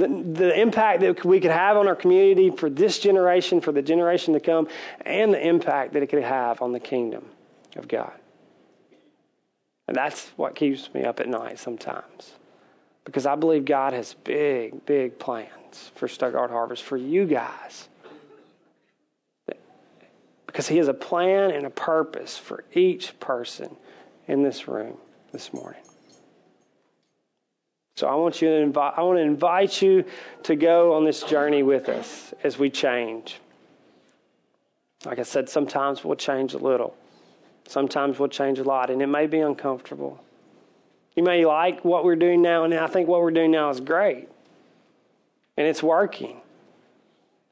The, 0.00 0.08
the 0.08 0.58
impact 0.58 1.00
that 1.00 1.24
we 1.26 1.40
could 1.40 1.50
have 1.50 1.76
on 1.76 1.86
our 1.86 1.94
community 1.94 2.50
for 2.50 2.70
this 2.70 2.98
generation, 2.98 3.60
for 3.60 3.70
the 3.70 3.82
generation 3.82 4.32
to 4.32 4.40
come, 4.40 4.66
and 5.04 5.34
the 5.34 5.46
impact 5.46 5.92
that 5.92 6.02
it 6.02 6.06
could 6.06 6.22
have 6.22 6.62
on 6.62 6.72
the 6.72 6.80
kingdom 6.80 7.26
of 7.76 7.86
God. 7.86 8.12
And 9.86 9.94
that's 9.94 10.28
what 10.36 10.54
keeps 10.54 10.88
me 10.94 11.04
up 11.04 11.20
at 11.20 11.28
night 11.28 11.58
sometimes. 11.58 12.32
Because 13.04 13.26
I 13.26 13.34
believe 13.34 13.66
God 13.66 13.92
has 13.92 14.14
big, 14.24 14.86
big 14.86 15.18
plans 15.18 15.90
for 15.94 16.08
Stuttgart 16.08 16.50
Harvest, 16.50 16.82
for 16.82 16.96
you 16.96 17.26
guys. 17.26 17.88
Because 20.46 20.68
He 20.68 20.78
has 20.78 20.88
a 20.88 20.94
plan 20.94 21.50
and 21.50 21.66
a 21.66 21.70
purpose 21.70 22.38
for 22.38 22.64
each 22.72 23.20
person 23.20 23.76
in 24.26 24.42
this 24.42 24.66
room 24.66 24.96
this 25.32 25.52
morning. 25.52 25.82
So 28.00 28.08
I 28.08 28.14
want 28.14 28.40
you 28.40 28.48
to 28.48 28.54
invite 28.54 28.94
I 28.96 29.02
want 29.02 29.18
to 29.18 29.22
invite 29.22 29.82
you 29.82 30.06
to 30.44 30.56
go 30.56 30.94
on 30.94 31.04
this 31.04 31.22
journey 31.22 31.62
with 31.62 31.90
us 31.90 32.32
as 32.42 32.58
we 32.58 32.70
change. 32.70 33.38
Like 35.04 35.18
I 35.18 35.22
said, 35.22 35.50
sometimes 35.50 36.02
we'll 36.02 36.16
change 36.16 36.54
a 36.54 36.58
little. 36.58 36.96
Sometimes 37.68 38.18
we'll 38.18 38.30
change 38.30 38.58
a 38.58 38.64
lot, 38.64 38.88
and 38.88 39.02
it 39.02 39.06
may 39.06 39.26
be 39.26 39.40
uncomfortable. 39.40 40.18
You 41.14 41.24
may 41.24 41.44
like 41.44 41.84
what 41.84 42.06
we're 42.06 42.16
doing 42.16 42.40
now, 42.40 42.64
and 42.64 42.72
I 42.72 42.86
think 42.86 43.06
what 43.06 43.20
we're 43.20 43.32
doing 43.32 43.50
now 43.50 43.68
is 43.68 43.80
great. 43.80 44.30
And 45.58 45.66
it's 45.66 45.82
working. 45.82 46.40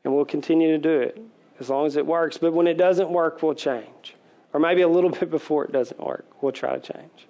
And 0.03 0.15
we'll 0.15 0.25
continue 0.25 0.69
to 0.69 0.79
do 0.79 0.99
it 0.99 1.21
as 1.61 1.69
long 1.69 1.85
as 1.85 1.97
it 1.97 2.07
works. 2.07 2.39
But 2.39 2.55
when 2.55 2.67
it 2.67 2.79
doesn't 2.79 3.11
work, 3.11 3.43
we'll 3.43 3.55
change. 3.55 4.15
Or 4.55 4.61
maybe 4.61 4.81
a 4.81 4.89
little 4.89 5.11
bit 5.21 5.31
before 5.31 5.67
it 5.67 5.73
doesn't 5.73 6.01
work, 6.01 6.25
we'll 6.41 6.53
try 6.53 6.75
to 6.75 6.93
change. 6.93 7.29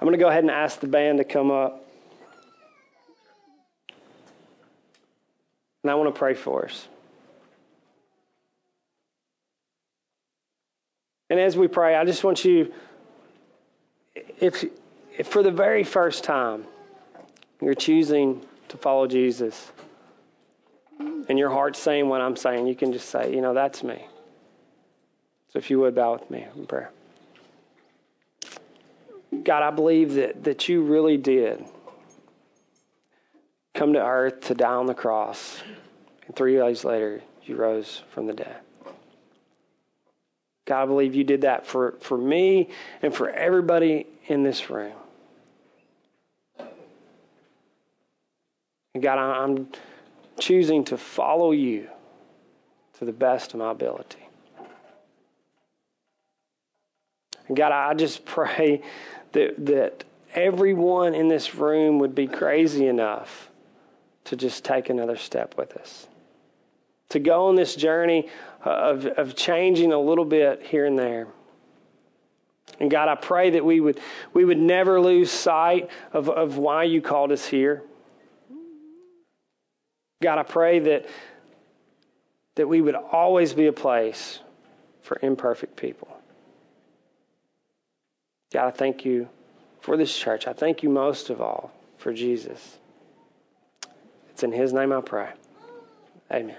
I'm 0.00 0.06
going 0.06 0.18
to 0.18 0.22
go 0.22 0.28
ahead 0.28 0.44
and 0.44 0.50
ask 0.50 0.80
the 0.80 0.86
band 0.86 1.18
to 1.18 1.24
come 1.24 1.50
up. 1.50 1.84
And 5.82 5.90
I 5.90 5.94
want 5.94 6.14
to 6.14 6.18
pray 6.18 6.32
for 6.32 6.64
us. 6.64 6.88
And 11.28 11.38
as 11.38 11.56
we 11.56 11.68
pray, 11.68 11.96
I 11.96 12.04
just 12.04 12.24
want 12.24 12.44
you 12.44 12.72
if, 14.14 14.64
if 15.16 15.28
for 15.28 15.42
the 15.42 15.50
very 15.50 15.84
first 15.84 16.24
time 16.24 16.64
you're 17.60 17.74
choosing 17.74 18.44
to 18.68 18.76
follow 18.76 19.06
Jesus 19.06 19.70
and 20.98 21.38
your 21.38 21.50
heart's 21.50 21.78
saying 21.78 22.08
what 22.08 22.20
I'm 22.20 22.36
saying, 22.36 22.66
you 22.66 22.74
can 22.74 22.92
just 22.92 23.08
say, 23.08 23.32
you 23.32 23.40
know, 23.40 23.54
that's 23.54 23.82
me. 23.82 24.06
So 25.52 25.58
if 25.58 25.70
you 25.70 25.78
would 25.80 25.94
bow 25.94 26.14
with 26.14 26.30
me 26.30 26.46
in 26.56 26.66
prayer. 26.66 26.90
God, 29.44 29.62
I 29.62 29.70
believe 29.70 30.14
that, 30.14 30.44
that 30.44 30.68
you 30.68 30.82
really 30.82 31.16
did 31.16 31.64
come 33.74 33.92
to 33.92 34.04
earth 34.04 34.40
to 34.42 34.54
die 34.54 34.74
on 34.74 34.86
the 34.86 34.94
cross. 34.94 35.62
And 36.26 36.36
three 36.36 36.56
days 36.56 36.84
later, 36.84 37.22
you 37.44 37.56
rose 37.56 38.02
from 38.10 38.26
the 38.26 38.32
dead. 38.32 38.56
God, 40.66 40.82
I 40.82 40.86
believe 40.86 41.14
you 41.14 41.24
did 41.24 41.40
that 41.42 41.66
for, 41.66 41.96
for 42.00 42.16
me 42.16 42.68
and 43.02 43.14
for 43.14 43.30
everybody 43.30 44.06
in 44.28 44.42
this 44.42 44.70
room. 44.70 44.92
And 48.94 49.02
God, 49.02 49.18
I'm 49.18 49.68
choosing 50.38 50.84
to 50.84 50.96
follow 50.96 51.52
you 51.52 51.88
to 52.98 53.04
the 53.04 53.12
best 53.12 53.54
of 53.54 53.60
my 53.60 53.70
ability. 53.70 54.18
And 57.48 57.56
God, 57.56 57.72
I 57.72 57.94
just 57.94 58.24
pray 58.24 58.82
that, 59.32 59.66
that 59.66 60.04
everyone 60.34 61.14
in 61.14 61.28
this 61.28 61.54
room 61.54 61.98
would 61.98 62.14
be 62.14 62.26
crazy 62.26 62.86
enough 62.86 63.50
to 64.24 64.36
just 64.36 64.64
take 64.64 64.90
another 64.90 65.16
step 65.16 65.56
with 65.56 65.76
us. 65.76 66.06
To 67.10 67.18
go 67.18 67.46
on 67.48 67.56
this 67.56 67.74
journey 67.74 68.28
of, 68.62 69.06
of 69.06 69.34
changing 69.34 69.92
a 69.92 69.98
little 69.98 70.24
bit 70.24 70.62
here 70.62 70.86
and 70.86 70.98
there. 70.98 71.26
And 72.78 72.90
God, 72.90 73.08
I 73.08 73.14
pray 73.14 73.50
that 73.50 73.64
we 73.64 73.80
would, 73.80 74.00
we 74.32 74.44
would 74.44 74.58
never 74.58 75.00
lose 75.00 75.30
sight 75.30 75.90
of, 76.12 76.28
of 76.28 76.56
why 76.56 76.84
you 76.84 77.02
called 77.02 77.32
us 77.32 77.44
here. 77.44 77.82
God, 80.22 80.38
I 80.38 80.42
pray 80.44 80.78
that, 80.80 81.06
that 82.54 82.68
we 82.68 82.80
would 82.80 82.94
always 82.94 83.52
be 83.54 83.66
a 83.66 83.72
place 83.72 84.40
for 85.02 85.18
imperfect 85.22 85.76
people. 85.76 86.08
God, 88.52 88.66
I 88.66 88.70
thank 88.70 89.04
you 89.04 89.28
for 89.80 89.96
this 89.96 90.16
church. 90.16 90.46
I 90.46 90.52
thank 90.52 90.82
you 90.82 90.88
most 90.88 91.30
of 91.30 91.40
all 91.40 91.72
for 91.98 92.12
Jesus. 92.12 92.78
It's 94.30 94.42
in 94.42 94.52
His 94.52 94.72
name 94.72 94.92
I 94.92 95.00
pray. 95.00 95.30
Amen. 96.30 96.56